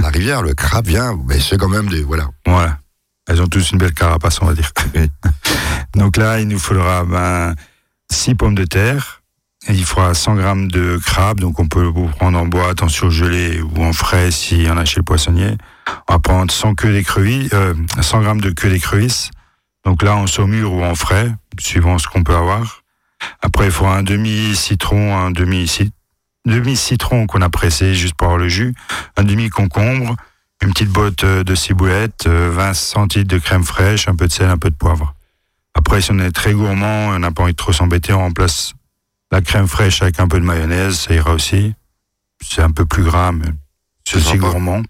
La 0.00 0.08
rivière, 0.10 0.42
le 0.42 0.54
crabe 0.54 0.86
vient, 0.86 1.18
mais 1.26 1.40
c'est 1.40 1.56
quand 1.56 1.68
même 1.68 1.88
des. 1.88 2.02
Voilà. 2.04 2.28
Voilà. 2.46 2.78
Elles 3.26 3.42
ont 3.42 3.48
tous 3.48 3.72
une 3.72 3.78
belle 3.78 3.94
carapace, 3.94 4.40
on 4.42 4.46
va 4.46 4.54
dire. 4.54 4.70
Oui. 4.94 5.10
Donc 5.96 6.18
là, 6.18 6.38
il 6.38 6.46
nous 6.46 6.58
faudra 6.60 7.04
ben, 7.04 7.54
6 8.12 8.36
pommes 8.36 8.54
de 8.54 8.64
terre. 8.64 9.22
Il 9.68 9.84
faudra 9.84 10.14
100 10.14 10.36
grammes 10.36 10.68
de 10.68 10.98
crabe. 11.04 11.40
Donc 11.40 11.58
on 11.58 11.66
peut 11.66 11.82
le 11.82 12.08
prendre 12.10 12.38
en 12.38 12.46
boîte, 12.46 12.82
en 12.82 12.88
surgelé 12.88 13.60
ou 13.60 13.82
en 13.82 13.92
frais 13.92 14.30
s'il 14.30 14.62
y 14.62 14.70
en 14.70 14.76
a 14.76 14.84
chez 14.84 15.00
le 15.00 15.04
poissonnier. 15.04 15.56
On 16.08 16.14
va 16.14 16.18
prendre 16.18 16.50
100, 16.52 16.74
queues 16.74 16.92
d'écrevisses, 16.92 17.50
euh, 17.52 17.74
100 18.00 18.20
grammes 18.22 18.40
de 18.40 18.50
queue 18.50 18.70
d'écrevisse. 18.70 19.30
Donc 19.84 20.02
là, 20.02 20.16
en 20.16 20.26
saumure 20.26 20.72
ou 20.72 20.82
en 20.82 20.94
frais, 20.94 21.32
suivant 21.58 21.98
ce 21.98 22.08
qu'on 22.08 22.22
peut 22.22 22.34
avoir. 22.34 22.82
Après, 23.40 23.66
il 23.66 23.70
faudra 23.70 23.96
un 23.96 24.02
demi-citron, 24.02 25.16
un 25.16 25.30
demi-citron 25.30 25.92
demi-citron 26.46 27.26
qu'on 27.26 27.42
a 27.42 27.50
pressé 27.50 27.94
juste 27.94 28.14
pour 28.14 28.28
avoir 28.28 28.38
le 28.38 28.48
jus, 28.48 28.74
un 29.16 29.24
demi-concombre, 29.24 30.16
une 30.62 30.70
petite 30.70 30.90
botte 30.90 31.24
euh, 31.24 31.44
de 31.44 31.54
ciboulette, 31.54 32.26
euh, 32.26 32.50
20 32.52 32.72
centilitres 32.72 33.34
de 33.34 33.38
crème 33.38 33.64
fraîche, 33.64 34.08
un 34.08 34.14
peu 34.14 34.26
de 34.28 34.32
sel, 34.32 34.48
un 34.48 34.56
peu 34.56 34.70
de 34.70 34.76
poivre. 34.76 35.14
Après, 35.74 36.00
si 36.00 36.12
on 36.12 36.18
est 36.18 36.30
très 36.30 36.54
gourmand, 36.54 37.08
on 37.08 37.18
n'a 37.18 37.30
pas 37.30 37.42
envie 37.42 37.52
de 37.52 37.56
trop 37.56 37.72
s'embêter, 37.72 38.12
on 38.12 38.20
remplace 38.20 38.72
la 39.36 39.42
crème 39.42 39.68
fraîche 39.68 40.00
avec 40.00 40.18
un 40.18 40.28
peu 40.28 40.40
de 40.40 40.44
mayonnaise, 40.46 40.98
ça 40.98 41.12
ira 41.12 41.34
aussi. 41.34 41.74
C'est 42.42 42.62
un 42.62 42.70
peu 42.70 42.86
plus 42.86 43.02
gras, 43.02 43.32
mais 43.32 43.44
c'est 44.08 44.16
aussi 44.16 44.38
gourmand. 44.38 44.80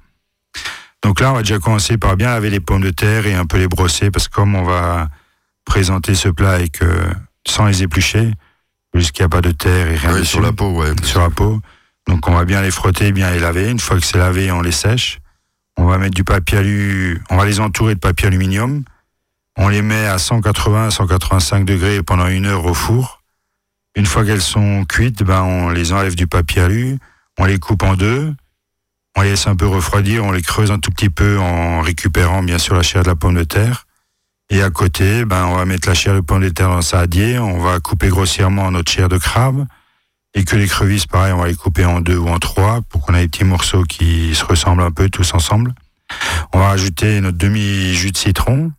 Donc 1.03 1.19
là, 1.21 1.33
on 1.33 1.35
va 1.35 1.43
déjà 1.43 1.59
commencer 1.59 1.99
par 1.99 2.17
bien 2.17 2.29
laver 2.29 2.51
les 2.51 2.61
pommes 2.61 2.83
de 2.83 2.91
terre 2.91 3.27
et 3.27 3.35
un 3.35 3.45
peu 3.45 3.59
les 3.59 3.67
brosser, 3.67 4.13
parce 4.13 4.29
que 4.29 4.35
comme 4.35 4.55
on 4.55 4.63
va 4.63 5.09
présenter 5.65 6.15
ce 6.15 6.29
plat 6.29 6.53
avec, 6.53 6.81
euh, 6.83 7.13
sans 7.45 7.67
les 7.67 7.83
éplucher, 7.83 8.31
juste 8.95 9.11
qu'il 9.11 9.25
n'y 9.25 9.27
a 9.27 9.29
pas 9.31 9.41
de 9.41 9.51
terre 9.51 9.89
et 9.89 9.97
rien 9.97 10.13
Oui, 10.13 10.21
dessus 10.21 10.31
sur 10.33 10.41
la 10.41 10.53
peau, 10.53 10.71
ouais. 10.81 10.93
sur 11.03 11.21
la 11.21 11.31
peau. 11.31 11.61
Donc 12.07 12.29
on 12.29 12.35
va 12.35 12.45
bien 12.45 12.63
les 12.63 12.71
frotter, 12.71 13.11
bien 13.11 13.33
les 13.33 13.41
laver. 13.41 13.69
Une 13.69 13.81
fois 13.81 13.99
que 13.99 14.07
c'est 14.07 14.19
lavé, 14.19 14.53
on 14.53 14.63
les 14.63 14.71
sèche. 14.71 15.19
On 15.77 15.87
va 15.87 15.99
mettre 15.99 16.15
du 16.15 16.23
papier 16.23 16.59
alu, 16.59 17.21
on 17.31 17.37
va 17.37 17.47
les 17.47 17.59
entourer 17.59 17.97
de 17.97 18.01
papier 18.01 18.29
aluminium. 18.29 18.85
On 19.57 19.69
les 19.69 19.83
met 19.83 20.07
à 20.07 20.19
180, 20.19 20.91
185 20.91 21.65
degrés 21.65 22.01
pendant 22.05 22.29
une 22.29 22.47
heure 22.47 22.65
au 22.65 22.75
four. 22.75 23.16
Une 23.97 24.05
fois 24.05 24.27
qu'elles 24.27 24.43
sont 24.43 24.85
cuites, 24.85 25.23
ben 25.23 25.43
on 25.43 25.71
les 25.71 25.93
enlève 25.93 26.15
du 26.15 26.27
papier 26.27 26.63
alu, 26.63 26.99
on 27.39 27.47
les 27.47 27.59
coupe 27.59 27.83
en 27.83 27.95
deux, 27.95 28.35
on 29.17 29.23
les 29.23 29.31
laisse 29.31 29.47
un 29.47 29.57
peu 29.57 29.67
refroidir, 29.67 30.23
on 30.23 30.33
les 30.33 30.43
creuse 30.43 30.71
un 30.71 30.79
tout 30.79 30.91
petit 30.91 31.09
peu 31.09 31.39
en 31.39 31.81
récupérant 31.81 32.43
bien 32.43 32.59
sûr 32.59 32.75
la 32.75 32.83
chair 32.83 33.03
de 33.03 33.09
la 33.09 33.17
pomme 33.17 33.35
de 33.35 33.45
terre. 33.45 33.87
Et 34.51 34.63
à 34.63 34.69
côté, 34.69 35.25
ben 35.25 35.47
on 35.47 35.57
va 35.57 35.65
mettre 35.65 35.89
la 35.89 35.95
chair 35.95 36.15
de 36.15 36.21
pomme 36.21 36.43
de 36.43 36.51
terre 36.51 36.69
dans 36.69 36.83
saladier, 36.83 37.39
on 37.39 37.59
va 37.59 37.81
couper 37.81 38.09
grossièrement 38.09 38.71
notre 38.71 38.93
chair 38.93 39.09
de 39.09 39.17
crabe. 39.17 39.67
Et 40.35 40.45
que 40.45 40.57
les 40.57 40.67
crevisses, 40.67 41.07
pareil, 41.07 41.33
on 41.33 41.39
va 41.39 41.47
les 41.47 41.55
couper 41.55 41.87
en 41.87 42.03
deux 42.03 42.19
ou 42.19 42.29
en 42.29 42.39
trois 42.39 42.83
pour 42.83 43.01
qu'on 43.01 43.15
ait 43.15 43.23
des 43.23 43.29
petits 43.29 43.45
morceaux 43.45 43.85
qui 43.85 44.35
se 44.35 44.45
ressemblent 44.45 44.83
un 44.83 44.91
peu 44.91 45.09
tous 45.09 45.33
ensemble. 45.33 45.75
On 46.53 46.59
va 46.59 46.69
rajouter 46.69 47.23
notre 47.23 47.39
demi-jus 47.39 48.13
de 48.13 48.19
citron. 48.19 48.71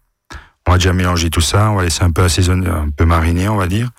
On 0.68 0.72
va 0.72 0.78
déjà 0.78 0.94
mélanger 0.94 1.32
tout 1.32 1.42
ça. 1.42 1.72
On 1.72 1.78
va 1.78 1.84
laisser 1.84 2.04
un 2.04 2.12
peu 2.12 2.24
assaisonner, 2.24 2.70
un 2.70 2.92
peu 2.92 3.06
mariner, 3.06 3.50
on 3.50 3.56
va 3.56 3.66
dire. 3.66 3.90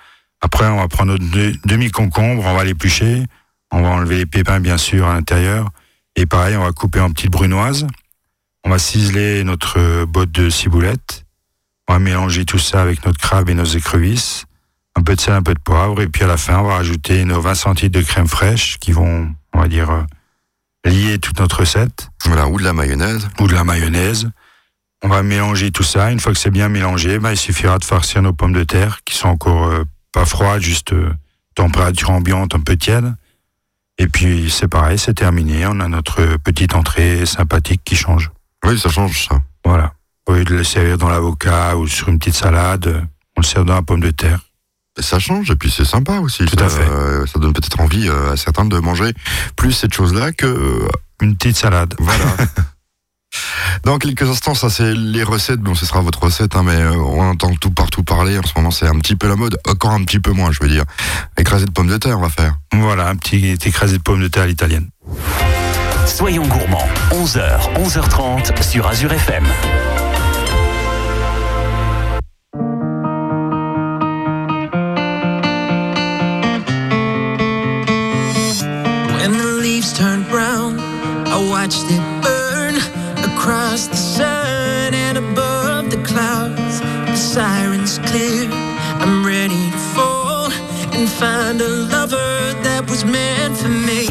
Après, 0.40 0.66
on 0.66 0.77
va 0.77 0.88
prendre 0.88 1.12
notre 1.12 1.66
demi-concombre, 1.66 2.44
on 2.44 2.55
va 2.55 2.64
l'éplucher. 2.64 3.24
On 3.70 3.83
va 3.83 3.88
enlever 3.88 4.18
les 4.18 4.27
pépins, 4.27 4.61
bien 4.61 4.79
sûr, 4.79 5.07
à 5.07 5.14
l'intérieur. 5.14 5.70
Et 6.16 6.27
pareil, 6.27 6.57
on 6.57 6.64
va 6.64 6.72
couper 6.72 7.01
en 7.01 7.11
petites 7.11 7.31
brunoises. 7.31 7.87
On 8.64 8.70
va 8.70 8.79
ciseler 8.79 9.44
notre 9.44 10.05
botte 10.05 10.31
de 10.33 10.48
ciboulette. 10.48 11.24
On 11.87 11.92
va 11.94 11.98
mélanger 11.98 12.44
tout 12.44 12.59
ça 12.59 12.83
avec 12.83 13.05
notre 13.05 13.18
crabe 13.18 13.48
et 13.48 13.55
nos 13.55 13.64
écrevisses 13.64 14.44
un 14.96 15.03
peu 15.03 15.14
de 15.14 15.20
sel, 15.20 15.35
un 15.35 15.42
peu 15.42 15.55
de 15.55 15.61
poivre, 15.61 16.01
et 16.03 16.09
puis 16.09 16.24
à 16.24 16.27
la 16.27 16.37
fin, 16.37 16.59
on 16.59 16.64
va 16.64 16.74
rajouter 16.74 17.24
nos 17.24 17.40
20 17.40 17.55
centilitres 17.55 17.98
de 18.01 18.05
crème 18.05 18.27
fraîche 18.27 18.79
qui 18.79 18.90
vont, 18.90 19.33
on 19.55 19.61
va 19.61 19.68
dire, 19.68 19.90
euh, 19.90 20.03
lier 20.85 21.18
toute 21.20 21.38
notre 21.38 21.61
recette, 21.61 22.11
Voilà, 22.24 22.48
ou 22.48 22.59
de 22.59 22.64
la 22.64 22.72
mayonnaise. 22.72 23.29
ou 23.38 23.46
de 23.46 23.55
la 23.55 23.62
mayonnaise. 23.62 24.29
On 25.05 25.09
va 25.09 25.22
mélanger 25.22 25.70
tout 25.70 25.85
ça. 25.85 26.11
Une 26.11 26.18
fois 26.18 26.33
que 26.33 26.38
c'est 26.38 26.51
bien 26.51 26.68
mélangé, 26.68 27.20
ben, 27.20 27.31
il 27.31 27.37
suffira 27.37 27.79
de 27.79 27.85
farcir 27.85 28.22
nos 28.22 28.33
pommes 28.33 28.53
de 28.53 28.64
terre 28.64 29.01
qui 29.05 29.14
sont 29.14 29.29
encore 29.29 29.68
euh, 29.68 29.85
pas 30.12 30.24
froides, 30.24 30.62
juste 30.62 30.92
euh, 30.92 31.12
température 31.54 32.10
ambiante, 32.10 32.54
un 32.54 32.60
peu 32.60 32.76
tiède. 32.76 33.14
Et 33.98 34.06
puis 34.06 34.48
c'est 34.50 34.68
pareil, 34.68 34.98
c'est 34.98 35.14
terminé. 35.14 35.66
On 35.66 35.80
a 35.80 35.88
notre 35.88 36.36
petite 36.38 36.74
entrée 36.74 37.26
sympathique 37.26 37.82
qui 37.84 37.96
change. 37.96 38.30
Oui, 38.64 38.78
ça 38.78 38.88
change 38.88 39.26
ça. 39.28 39.40
Voilà. 39.64 39.92
Au 40.26 40.34
lieu 40.34 40.44
de 40.44 40.54
le 40.54 40.64
servir 40.64 40.98
dans 40.98 41.08
l'avocat 41.08 41.76
ou 41.76 41.86
sur 41.88 42.08
une 42.08 42.18
petite 42.18 42.34
salade, 42.34 43.04
on 43.36 43.40
le 43.40 43.46
sert 43.46 43.64
dans 43.64 43.74
la 43.74 43.82
pomme 43.82 44.00
de 44.00 44.10
terre. 44.10 44.40
Et 44.98 45.02
ça 45.02 45.18
change, 45.18 45.50
et 45.50 45.56
puis 45.56 45.70
c'est 45.70 45.84
sympa 45.84 46.18
aussi. 46.18 46.44
Tout 46.44 46.58
ça, 46.58 46.66
à 46.66 46.68
fait. 46.68 46.88
euh, 46.88 47.24
ça 47.26 47.38
donne 47.38 47.52
peut-être 47.52 47.80
envie 47.80 48.08
euh, 48.08 48.32
à 48.32 48.36
certains 48.36 48.64
de 48.64 48.78
manger 48.78 49.12
plus 49.56 49.72
cette 49.72 49.94
chose-là 49.94 50.32
que. 50.32 50.80
Une 51.20 51.36
petite 51.36 51.56
salade. 51.56 51.94
voilà. 51.98 52.24
Dans 53.84 53.98
quelques 53.98 54.28
instants, 54.28 54.54
ça 54.54 54.70
c'est 54.70 54.94
les 54.94 55.22
recettes. 55.22 55.60
Bon, 55.60 55.74
ce 55.74 55.86
sera 55.86 56.00
votre 56.00 56.22
recette, 56.22 56.56
hein, 56.56 56.62
mais 56.64 56.76
euh, 56.76 56.92
on 56.94 57.22
entend 57.22 57.54
tout 57.54 57.70
partout 57.70 58.02
parler. 58.02 58.38
En 58.38 58.42
ce 58.42 58.52
moment, 58.56 58.70
c'est 58.70 58.86
un 58.86 58.98
petit 58.98 59.16
peu 59.16 59.28
la 59.28 59.36
mode. 59.36 59.58
Encore 59.66 59.92
un 59.92 60.04
petit 60.04 60.20
peu 60.20 60.32
moins, 60.32 60.52
je 60.52 60.62
veux 60.62 60.68
dire. 60.68 60.84
Écrasé 61.38 61.64
de 61.64 61.70
pommes 61.70 61.88
de 61.88 61.96
terre, 61.96 62.18
on 62.18 62.22
va 62.22 62.28
faire. 62.28 62.54
Voilà, 62.74 63.08
un 63.08 63.16
petit 63.16 63.56
écrasé 63.64 63.98
de 63.98 64.02
pommes 64.02 64.20
de 64.20 64.28
terre 64.28 64.44
à 64.44 64.46
l'italienne. 64.46 64.88
Soyons 66.06 66.46
gourmands. 66.46 66.88
11h, 67.12 67.74
11h30 67.76 68.62
sur 68.62 68.86
Azure 68.86 69.12
FM. 69.12 69.44
When 79.14 79.32
the 79.32 79.60
leaves 79.62 79.92
turned 79.92 80.28
brown, 80.28 80.78
I 81.26 81.48
watched 81.50 81.90
it 81.90 82.07
was 92.98 93.04
meant 93.04 93.56
for 93.56 93.68
me. 93.68 94.07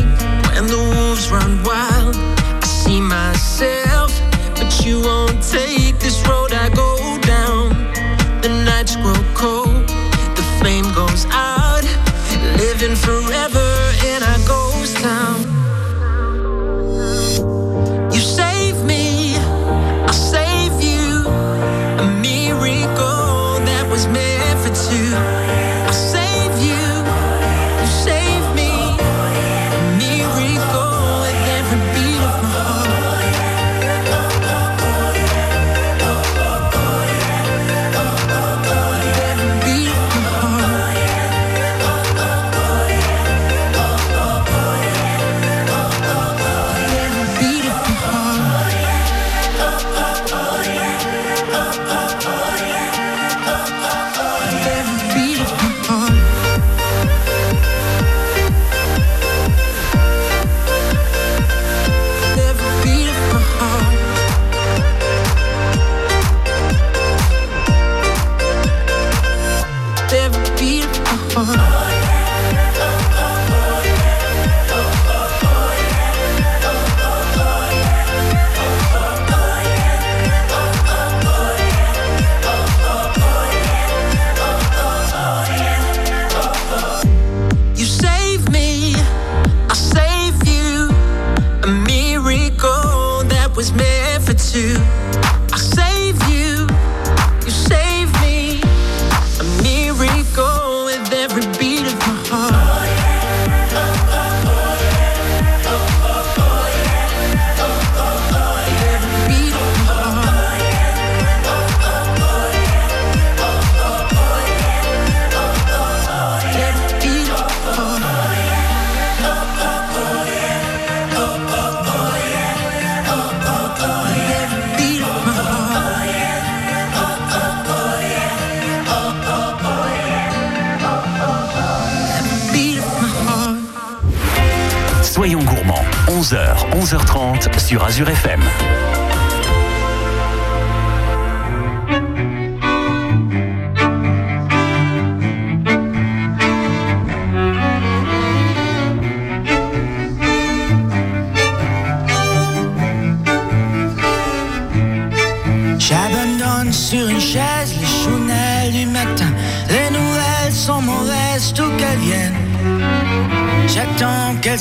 Sur 137.59 137.83
Azure 137.83 138.09
FM. 138.09 138.76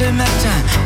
ce 0.00 0.10
matin. 0.12 0.79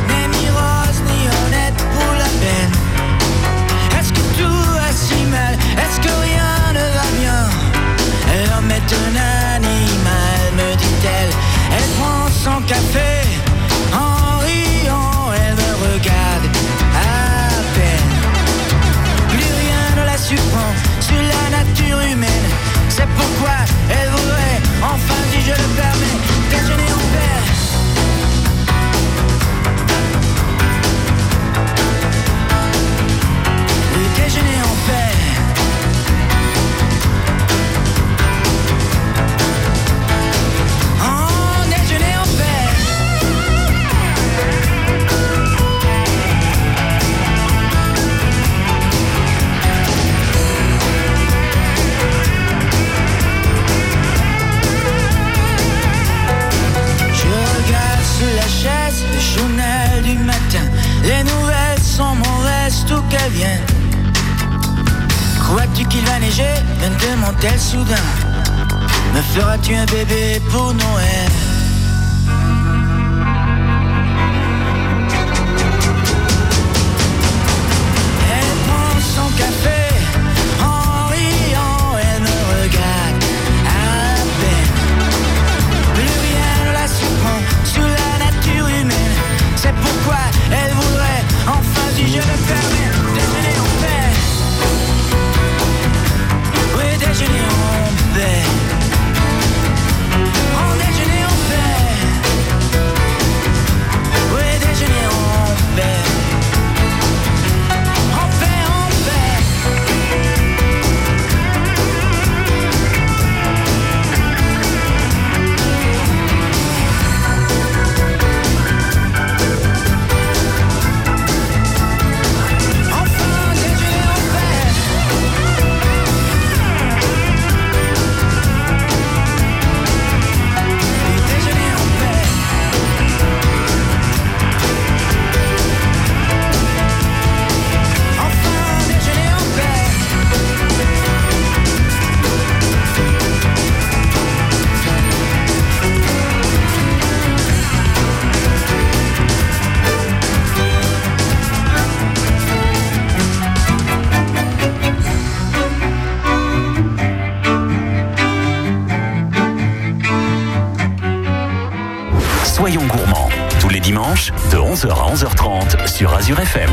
11h 164.75 164.91
à 164.91 165.15
11h30 165.15 165.87
sur 165.87 166.13
Azure 166.13 166.41
FM. 166.41 166.71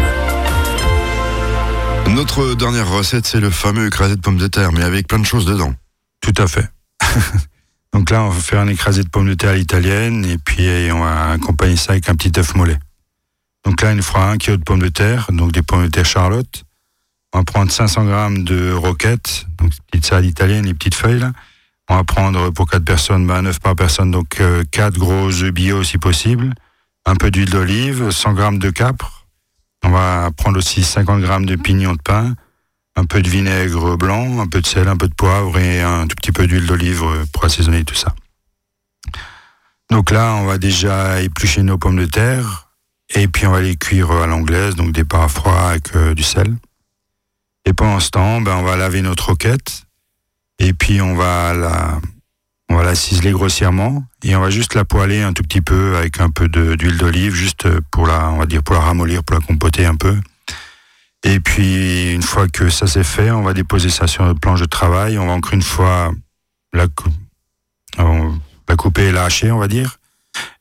Notre 2.10 2.56
dernière 2.56 2.90
recette, 2.90 3.28
c'est 3.28 3.40
le 3.40 3.52
fameux 3.52 3.86
écrasé 3.86 4.16
de 4.16 4.22
pommes 4.22 4.40
de 4.40 4.48
terre, 4.48 4.72
mais 4.72 4.82
avec 4.82 5.08
plein 5.08 5.20
de 5.20 5.26
choses 5.26 5.46
dedans. 5.46 5.76
Tout 6.20 6.34
à 6.38 6.48
fait. 6.48 6.68
Donc 7.94 8.10
là, 8.10 8.24
on 8.24 8.30
va 8.30 8.40
faire 8.40 8.60
un 8.62 8.68
écrasé 8.70 9.04
de 9.04 9.10
pommes 9.10 9.28
de 9.28 9.36
terre 9.36 9.52
à 9.52 9.56
l'italienne 9.56 10.26
et 10.26 10.40
puis 10.40 10.68
on 10.92 11.02
va 11.02 11.34
accompagner 11.34 11.76
ça 11.76 11.92
avec 11.92 12.10
un 12.10 12.16
petit 12.16 12.32
œuf 12.40 12.56
mollet. 12.56 12.80
Donc 13.66 13.80
là, 13.84 13.92
il 13.92 13.98
nous 13.98 14.04
fera 14.04 14.32
un 14.32 14.38
kilo 14.38 14.58
de 14.58 14.64
pommes 14.64 14.82
de 14.82 14.90
terre, 14.90 15.28
donc 15.32 15.52
des 15.52 15.62
pommes 15.62 15.84
de 15.84 15.92
terre 15.92 16.06
Charlotte. 16.06 16.64
On 17.34 17.38
va 17.38 17.44
prendre 17.44 17.72
500 17.72 18.06
grammes 18.06 18.44
de 18.44 18.74
roquettes, 18.74 19.46
donc 19.60 19.74
petite 19.92 20.08
salade 20.08 20.26
italienne, 20.26 20.66
les 20.66 20.74
petites 20.74 20.96
feuilles 20.96 21.20
là. 21.20 21.34
On 21.88 21.98
va 21.98 22.04
prendre 22.04 22.50
pour 22.50 22.68
4 22.68 22.84
personnes, 22.84 23.28
ben, 23.28 23.44
9 23.44 23.60
par 23.60 23.76
personne, 23.76 24.10
donc 24.10 24.42
euh, 24.42 24.64
4 24.72 24.98
gros 24.98 25.28
œufs 25.30 25.52
bio 25.52 25.84
si 25.84 26.00
possible. 26.00 26.56
Un 27.06 27.16
peu 27.16 27.32
d'huile 27.32 27.50
d'olive, 27.50 28.12
100 28.12 28.34
grammes 28.34 28.60
de 28.60 28.70
capre. 28.70 29.26
On 29.84 29.90
va 29.90 30.30
prendre 30.36 30.58
aussi 30.58 30.84
50 30.84 31.22
grammes 31.22 31.46
de 31.46 31.56
pignons 31.56 31.94
de 31.94 32.02
pain, 32.02 32.36
un 32.96 33.06
peu 33.06 33.22
de 33.22 33.30
vinaigre 33.30 33.98
blanc, 33.98 34.40
un 34.40 34.48
peu 34.48 34.62
de 34.62 34.68
sel, 34.68 34.88
un 34.88 34.98
peu 34.98 35.08
de 35.08 35.16
poivre 35.16 35.58
et 35.58 35.82
un 35.82 36.08
tout 36.08 36.16
petit 36.16 36.32
peu 36.32 36.46
d'huile 36.46 36.68
d'olive 36.68 37.04
euh, 37.04 37.26
pour 37.34 37.46
assaisonner 37.46 37.84
tout 37.84 37.96
ça. 37.96 38.14
Donc 39.90 40.12
là, 40.12 40.36
on 40.36 40.46
va 40.46 40.58
déjà 40.58 41.22
éplucher 41.22 41.64
nos 41.64 41.78
pommes 41.78 41.98
de 41.98 42.06
terre 42.06 42.70
et 43.14 43.28
puis 43.28 43.48
on 43.48 43.52
va 43.52 43.62
les 43.62 43.76
cuire 43.76 44.12
à 44.12 44.28
l'anglaise, 44.28 44.76
donc 44.76 44.92
des 44.92 45.04
pains 45.04 45.28
froids 45.28 45.70
avec 45.70 45.96
euh, 45.96 46.14
du 46.14 46.24
sel. 46.24 46.56
Et 47.66 47.74
pendant 47.74 48.00
ce 48.00 48.10
temps, 48.10 48.42
ben, 48.42 48.56
on 48.56 48.64
va 48.64 48.76
laver 48.78 49.02
notre 49.02 49.28
roquette 49.28 49.84
et 50.60 50.74
puis 50.74 51.02
on 51.02 51.16
va 51.16 51.54
la, 51.54 52.00
on 52.72 52.78
va 52.78 52.84
la 52.84 52.96
ciseler 52.96 53.32
grossièrement 53.32 54.06
et 54.24 54.36
on 54.36 54.40
va 54.40 54.50
juste 54.50 54.76
la 54.76 54.86
poêler 54.86 55.22
un 55.22 55.34
tout 55.34 55.44
petit 55.44 55.60
peu 55.62 55.98
avec 55.98 56.22
un 56.22 56.30
peu 56.30 56.48
d'huile 56.48 56.98
d'olive, 56.98 57.34
juste 57.34 57.68
pour 57.92 58.08
la, 58.08 58.30
on 58.30 58.38
va 58.38 58.46
dire 58.46 58.64
pour 58.64 58.76
la 58.76 58.82
ramollir, 58.82 59.24
pour 59.24 59.38
la 59.38 59.46
compoter 59.46 59.86
un 59.86 59.96
peu. 59.96 60.16
Et 61.24 61.40
puis 61.40 62.14
une 62.14 62.24
fois 62.24 62.48
que 62.48 62.70
ça 62.70 62.88
c'est 62.88 63.04
fait, 63.04 63.30
on 63.30 63.42
va 63.42 63.54
déposer 63.54 63.90
ça 63.90 64.08
sur 64.08 64.24
notre 64.24 64.40
planche 64.40 64.62
de 64.62 64.66
travail. 64.66 65.20
On 65.20 65.28
va 65.28 65.34
encore 65.34 65.54
une 65.54 65.62
fois 65.62 66.12
la, 66.74 66.88
couper 68.78 69.08
et 69.08 69.12
la 69.12 69.26
hacher, 69.26 69.52
on 69.52 69.60
va 69.60 69.68
dire. 69.68 69.98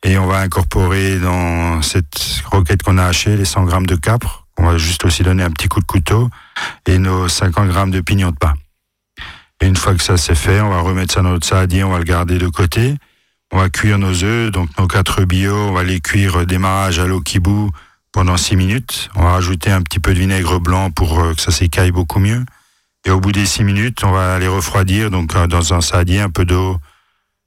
Et 0.03 0.19
on 0.19 0.27
va 0.27 0.41
incorporer 0.41 1.21
dans 1.21 1.81
cette 1.81 2.43
roquette 2.51 2.83
qu'on 2.83 2.99
a 2.99 3.05
hachée 3.05 3.37
les 3.37 3.45
100 3.45 3.65
grammes 3.65 3.87
de 3.87 3.95
capre. 3.95 4.47
On 4.59 4.65
va 4.65 4.79
juste 4.79 5.05
aussi 5.05 5.23
donner 5.23 5.45
un 5.45 5.51
petit 5.51 5.69
coup 5.69 5.81
de 5.81 5.87
couteau 5.87 6.29
et 6.87 6.99
nos 6.99 7.29
50 7.29 7.69
grammes 7.69 7.93
de 7.93 8.01
pignons 8.01 8.31
de 8.31 8.37
pain. 8.37 8.55
Et 9.61 9.67
une 9.67 9.77
fois 9.77 9.95
que 9.95 10.03
ça 10.03 10.17
c'est 10.17 10.35
fait, 10.35 10.61
on 10.61 10.71
va 10.71 10.81
remettre 10.81 11.15
ça 11.15 11.23
dans 11.23 11.31
notre 11.31 11.47
saladier, 11.47 11.85
on 11.85 11.91
va 11.91 11.99
le 11.99 12.05
garder 12.05 12.39
de 12.39 12.49
côté. 12.49 12.95
On 13.53 13.59
va 13.59 13.69
cuire 13.69 13.99
nos 13.99 14.23
œufs, 14.23 14.51
donc 14.53 14.71
nos 14.79 14.87
quatre 14.87 15.25
bio, 15.25 15.55
on 15.55 15.73
va 15.73 15.83
les 15.83 16.01
cuire 16.01 16.47
démarrage 16.47 17.01
à 17.01 17.07
l'eau 17.07 17.21
qui 17.21 17.41
bout 17.41 17.71
pendant 18.13 18.37
6 18.37 18.57
minutes. 18.57 19.11
On 19.17 19.23
va 19.23 19.33
rajouter 19.33 19.71
un 19.71 19.83
petit 19.83 19.99
peu 19.99 20.15
de 20.15 20.19
vinaigre 20.19 20.61
blanc 20.61 20.91
pour 20.91 21.19
euh, 21.21 21.35
que 21.35 21.41
ça 21.41 21.51
s'écaille 21.51 21.91
beaucoup 21.91 22.21
mieux. 22.21 22.45
Et 23.05 23.11
au 23.11 23.21
bout 23.21 23.33
des 23.33 23.47
6 23.47 23.65
minutes, 23.65 24.05
on 24.05 24.13
va 24.13 24.39
les 24.39 24.49
refroidir 24.49 25.11
donc 25.11 25.35
euh, 25.35 25.47
dans 25.47 25.75
un 25.75 25.81
saladier, 25.81 26.21
un 26.21 26.31
peu 26.31 26.45
d'eau 26.45 26.77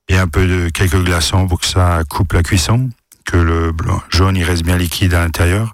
et 0.09 0.17
un 0.17 0.27
peu 0.27 0.45
de 0.45 0.69
quelques 0.69 1.01
glaçons 1.01 1.47
pour 1.47 1.61
que 1.61 1.65
ça 1.65 2.01
coupe 2.09 2.33
la 2.33 2.43
cuisson, 2.43 2.89
que 3.25 3.37
le 3.37 3.71
blanc, 3.71 4.01
jaune 4.09 4.35
il 4.35 4.43
reste 4.43 4.63
bien 4.63 4.77
liquide 4.77 5.13
à 5.13 5.21
l'intérieur. 5.23 5.73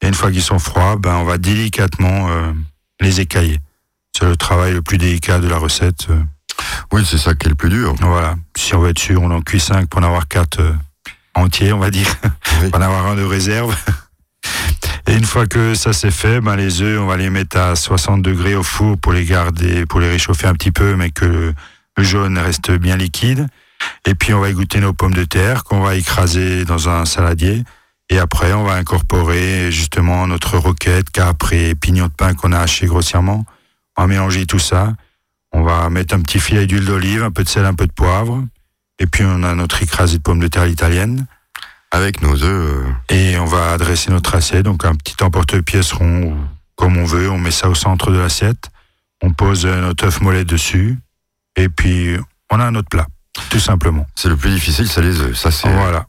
Et 0.00 0.08
une 0.08 0.14
fois 0.14 0.30
qu'ils 0.30 0.42
sont 0.42 0.58
froids, 0.58 0.96
ben 0.96 1.16
on 1.16 1.24
va 1.24 1.38
délicatement 1.38 2.30
euh, 2.30 2.52
les 3.00 3.20
écailler. 3.20 3.58
C'est 4.16 4.26
le 4.26 4.36
travail 4.36 4.72
le 4.72 4.82
plus 4.82 4.98
délicat 4.98 5.38
de 5.38 5.48
la 5.48 5.58
recette. 5.58 6.08
euh. 6.10 6.22
Oui, 6.92 7.04
c'est 7.08 7.18
ça 7.18 7.34
qui 7.34 7.46
est 7.46 7.50
le 7.50 7.54
plus 7.54 7.70
dur. 7.70 7.94
Voilà. 8.00 8.36
Si 8.56 8.74
on 8.74 8.80
veut 8.80 8.90
être 8.90 8.98
sûr, 8.98 9.22
on 9.22 9.30
en 9.30 9.42
cuit 9.42 9.60
5 9.60 9.88
pour 9.88 10.00
en 10.00 10.04
avoir 10.04 10.26
4 10.26 10.60
entiers, 11.34 11.72
on 11.72 11.78
va 11.78 11.90
dire. 11.90 12.08
Oui. 12.62 12.70
pour 12.70 12.80
en 12.80 12.82
avoir 12.82 13.06
un 13.06 13.14
de 13.14 13.22
réserve. 13.22 13.76
Et 15.06 15.14
une 15.14 15.24
fois 15.24 15.46
que 15.46 15.74
ça 15.74 15.92
c'est 15.92 16.10
fait, 16.10 16.40
ben 16.40 16.56
les 16.56 16.82
œufs, 16.82 17.00
on 17.00 17.06
va 17.06 17.16
les 17.16 17.30
mettre 17.30 17.56
à 17.56 17.76
60 17.76 18.20
degrés 18.22 18.54
au 18.54 18.62
four 18.62 18.98
pour 18.98 19.12
les 19.12 19.24
garder, 19.24 19.86
pour 19.86 20.00
les 20.00 20.10
réchauffer 20.10 20.46
un 20.46 20.52
petit 20.52 20.70
peu, 20.72 20.96
mais 20.96 21.10
que 21.10 21.24
le, 21.24 21.54
le 21.96 22.04
jaune 22.04 22.36
reste 22.38 22.72
bien 22.72 22.96
liquide. 22.96 23.46
Et 24.06 24.14
puis 24.14 24.34
on 24.34 24.40
va 24.40 24.50
égoutter 24.50 24.80
nos 24.80 24.92
pommes 24.92 25.14
de 25.14 25.24
terre 25.24 25.64
qu'on 25.64 25.80
va 25.80 25.94
écraser 25.94 26.64
dans 26.64 26.88
un 26.90 27.04
saladier. 27.06 27.62
Et 28.10 28.18
après, 28.18 28.52
on 28.52 28.64
va 28.64 28.74
incorporer 28.74 29.70
justement 29.70 30.26
notre 30.26 30.56
roquette, 30.58 31.10
capre 31.10 31.52
et 31.52 31.74
pignon 31.74 32.06
de 32.06 32.12
pain 32.12 32.34
qu'on 32.34 32.52
a 32.52 32.58
haché 32.58 32.86
grossièrement. 32.86 33.44
On 33.98 34.02
va 34.02 34.06
mélanger 34.06 34.46
tout 34.46 34.58
ça. 34.60 34.94
On 35.52 35.62
va 35.62 35.90
mettre 35.90 36.14
un 36.14 36.20
petit 36.20 36.38
filet 36.38 36.66
d'huile 36.66 36.84
d'olive, 36.84 37.22
un 37.24 37.30
peu 37.32 37.42
de 37.42 37.48
sel, 37.48 37.64
un 37.64 37.74
peu 37.74 37.86
de 37.86 37.92
poivre. 37.92 38.44
Et 39.00 39.06
puis 39.06 39.24
on 39.26 39.42
a 39.42 39.54
notre 39.54 39.82
écrasé 39.82 40.18
de 40.18 40.22
pommes 40.22 40.40
de 40.40 40.46
terre 40.48 40.62
à 40.62 40.66
l'italienne. 40.66 41.26
Avec 41.90 42.22
nos 42.22 42.42
œufs. 42.44 42.84
euh, 42.86 43.14
Et 43.14 43.38
on 43.38 43.44
va 43.46 43.72
adresser 43.72 44.10
notre 44.10 44.34
assiette, 44.34 44.64
donc 44.64 44.84
un 44.84 44.94
petit 44.94 45.16
emporte-pièce 45.22 45.92
rond, 45.92 46.36
comme 46.76 46.96
on 46.96 47.04
veut, 47.04 47.30
on 47.30 47.38
met 47.38 47.50
ça 47.50 47.68
au 47.68 47.74
centre 47.74 48.10
de 48.12 48.18
l'assiette, 48.18 48.70
on 49.22 49.32
pose 49.32 49.64
notre 49.66 50.06
œuf 50.06 50.20
mollet 50.20 50.44
dessus, 50.44 50.98
et 51.56 51.68
puis 51.70 52.14
on 52.50 52.60
a 52.60 52.70
notre 52.70 52.90
plat, 52.90 53.06
tout 53.48 53.58
simplement. 53.58 54.06
c'est 54.14 54.28
le 54.28 54.36
plus 54.36 54.50
difficile, 54.50 54.86
c'est 54.86 55.00
les 55.00 55.18
œufs. 55.20 55.34
Ça, 55.34 55.50
c'est. 55.50 55.72
Voilà, 55.72 56.06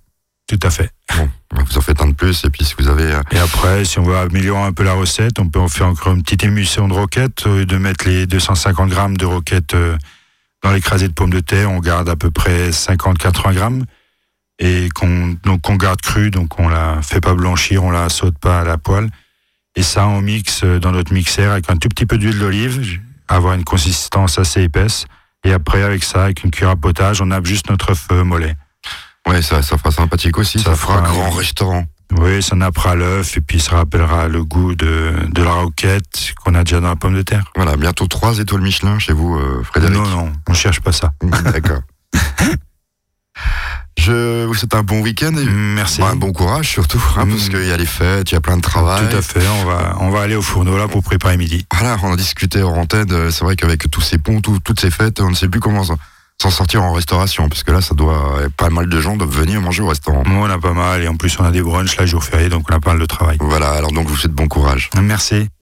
tout 0.49 0.59
à 0.67 0.69
fait. 0.71 0.89
Bon, 1.15 1.29
vous 1.63 1.77
en 1.77 1.81
faites 1.81 2.01
un 2.01 2.07
de 2.07 2.13
plus, 2.13 2.43
et 2.43 2.49
puis 2.49 2.65
si 2.65 2.73
vous 2.77 2.87
avez. 2.87 3.03
euh, 3.13 3.21
Et 3.31 3.37
après, 3.37 3.85
si 3.85 3.99
on 3.99 4.03
veut 4.03 4.17
améliorer 4.17 4.63
un 4.63 4.73
peu 4.73 4.83
la 4.83 4.93
recette, 4.93 5.39
on 5.39 5.47
peut 5.47 5.59
en 5.59 5.67
faire 5.67 5.87
encore 5.87 6.13
une 6.13 6.23
petite 6.23 6.43
émulsion 6.43 6.87
de 6.87 6.93
roquette, 6.93 7.45
au 7.45 7.55
lieu 7.57 7.65
de 7.65 7.77
mettre 7.77 8.07
les 8.07 8.25
250 8.25 8.89
grammes 8.89 9.15
de 9.17 9.25
roquette 9.25 9.73
euh, 9.75 9.95
dans 10.63 10.71
l'écrasé 10.71 11.07
de 11.07 11.13
pommes 11.13 11.29
de 11.29 11.39
terre, 11.39 11.71
on 11.71 11.79
garde 11.79 12.09
à 12.09 12.15
peu 12.15 12.31
près 12.31 12.71
50-80 12.71 13.53
grammes, 13.53 13.85
et 14.59 14.89
qu'on 14.93 15.37
donc 15.43 15.69
on 15.69 15.75
garde 15.75 16.01
crue, 16.01 16.31
donc 16.31 16.59
on 16.59 16.67
la 16.67 17.01
fait 17.01 17.21
pas 17.21 17.33
blanchir, 17.33 17.83
on 17.83 17.91
la 17.91 18.09
saute 18.09 18.37
pas 18.39 18.61
à 18.61 18.63
la 18.63 18.77
poêle. 18.77 19.09
Et 19.75 19.83
ça, 19.83 20.07
on 20.07 20.21
mixe 20.21 20.63
euh, 20.63 20.79
dans 20.79 20.91
notre 20.91 21.13
mixeur 21.13 21.51
avec 21.53 21.69
un 21.69 21.77
tout 21.77 21.89
petit 21.89 22.05
peu 22.05 22.17
d'huile 22.17 22.39
d'olive, 22.39 22.99
avoir 23.27 23.53
une 23.53 23.63
consistance 23.63 24.39
assez 24.39 24.63
épaisse. 24.63 25.05
Et 25.45 25.53
après, 25.53 25.83
avec 25.83 26.03
ça, 26.03 26.25
avec 26.25 26.43
une 26.43 26.51
cuillère 26.51 26.71
à 26.71 26.75
potage, 26.75 27.21
on 27.21 27.27
nappe 27.27 27.45
juste 27.45 27.69
notre 27.69 27.91
œuf 27.91 28.07
euh, 28.11 28.23
mollet. 28.23 28.55
Ouais, 29.29 29.41
ça, 29.41 29.61
ça 29.61 29.77
fera 29.77 29.91
sympathique 29.91 30.37
aussi. 30.37 30.59
Ça, 30.59 30.71
Ça 30.71 30.75
fera 30.75 30.97
fera- 31.03 31.07
grand 31.09 31.29
restaurant. 31.31 31.85
Oui, 32.17 32.41
ça 32.41 32.55
nappera 32.55 32.95
l'œuf 32.95 33.37
et 33.37 33.41
puis 33.41 33.59
ça 33.59 33.75
rappellera 33.75 34.27
le 34.27 34.43
goût 34.43 34.73
de, 34.73 35.13
de 35.31 35.43
la 35.43 35.51
roquette 35.51 36.33
qu'on 36.43 36.55
a 36.55 36.63
déjà 36.63 36.79
dans 36.79 36.87
la 36.89 36.95
pomme 36.95 37.13
de 37.15 37.21
terre. 37.21 37.43
Voilà, 37.55 37.77
bientôt 37.77 38.07
trois 38.07 38.39
étoiles 38.39 38.61
Michelin 38.61 38.97
chez 38.97 39.13
vous, 39.13 39.35
euh, 39.37 39.61
Frédéric. 39.63 39.95
Non, 39.95 40.07
non, 40.07 40.33
on 40.47 40.53
cherche 40.55 40.81
pas 40.81 40.91
ça. 40.91 41.11
D'accord. 41.53 41.81
Je 43.97 44.45
vous 44.45 44.53
souhaite 44.53 44.73
un 44.75 44.83
bon 44.83 45.01
week-end 45.01 45.33
et 45.35 45.43
Merci. 45.45 45.99
bah, 46.01 46.07
un 46.11 46.15
bon 46.15 46.31
courage 46.31 46.69
surtout, 46.69 47.03
hein, 47.17 47.25
Mm. 47.25 47.29
parce 47.29 47.49
qu'il 47.49 47.65
y 47.65 47.71
a 47.71 47.77
les 47.77 47.85
fêtes, 47.85 48.31
il 48.31 48.33
y 48.33 48.37
a 48.37 48.41
plein 48.41 48.55
de 48.57 48.61
travail. 48.61 49.07
Tout 49.09 49.17
à 49.17 49.21
fait, 49.21 49.45
on 49.61 49.65
va, 49.65 49.97
on 49.99 50.09
va 50.09 50.21
aller 50.21 50.35
au 50.35 50.41
fourneau 50.41 50.77
là 50.77 50.87
pour 50.87 51.03
préparer 51.03 51.37
midi. 51.37 51.65
Voilà, 51.71 51.97
on 52.01 52.13
a 52.13 52.15
discuté 52.15 52.61
hors 52.61 52.77
antenne, 52.77 53.11
euh, 53.11 53.29
c'est 53.31 53.43
vrai 53.43 53.55
qu'avec 53.55 53.89
tous 53.91 54.01
ces 54.01 54.17
ponts, 54.17 54.39
tout- 54.41 54.59
toutes 54.63 54.79
ces 54.79 54.89
fêtes, 54.89 55.19
on 55.19 55.29
ne 55.29 55.35
sait 55.35 55.49
plus 55.49 55.59
comment 55.59 55.83
s'en- 55.83 55.97
s'en 56.41 56.49
sortir 56.49 56.83
en 56.83 56.93
restauration, 56.93 57.49
parce 57.49 57.63
que 57.63 57.71
là, 57.71 57.81
ça 57.81 57.95
doit, 57.95 58.39
pas 58.55 58.69
mal 58.69 58.87
de 58.87 59.01
gens 59.01 59.17
doivent 59.17 59.29
venir 59.29 59.59
manger 59.59 59.83
au 59.83 59.87
restaurant. 59.87 60.23
Moi, 60.25 60.47
on 60.47 60.49
a 60.49 60.57
pas 60.57 60.73
mal 60.73 61.03
et 61.03 61.07
en 61.07 61.15
plus 61.15 61.37
on 61.39 61.43
a 61.43 61.51
des 61.51 61.61
brunchs 61.61 61.97
là, 61.97 62.05
jour 62.05 62.23
férié, 62.23 62.47
donc 62.47 62.65
on 62.69 62.73
a 62.73 62.79
pas 62.79 62.91
mal 62.91 62.99
de 62.99 63.05
travail. 63.05 63.37
Voilà, 63.41 63.71
alors 63.71 63.91
donc 63.91 64.07
je 64.07 64.13
vous 64.13 64.17
souhaite 64.17 64.33
bon 64.33 64.47
courage. 64.47 64.89
Merci. 65.01 65.49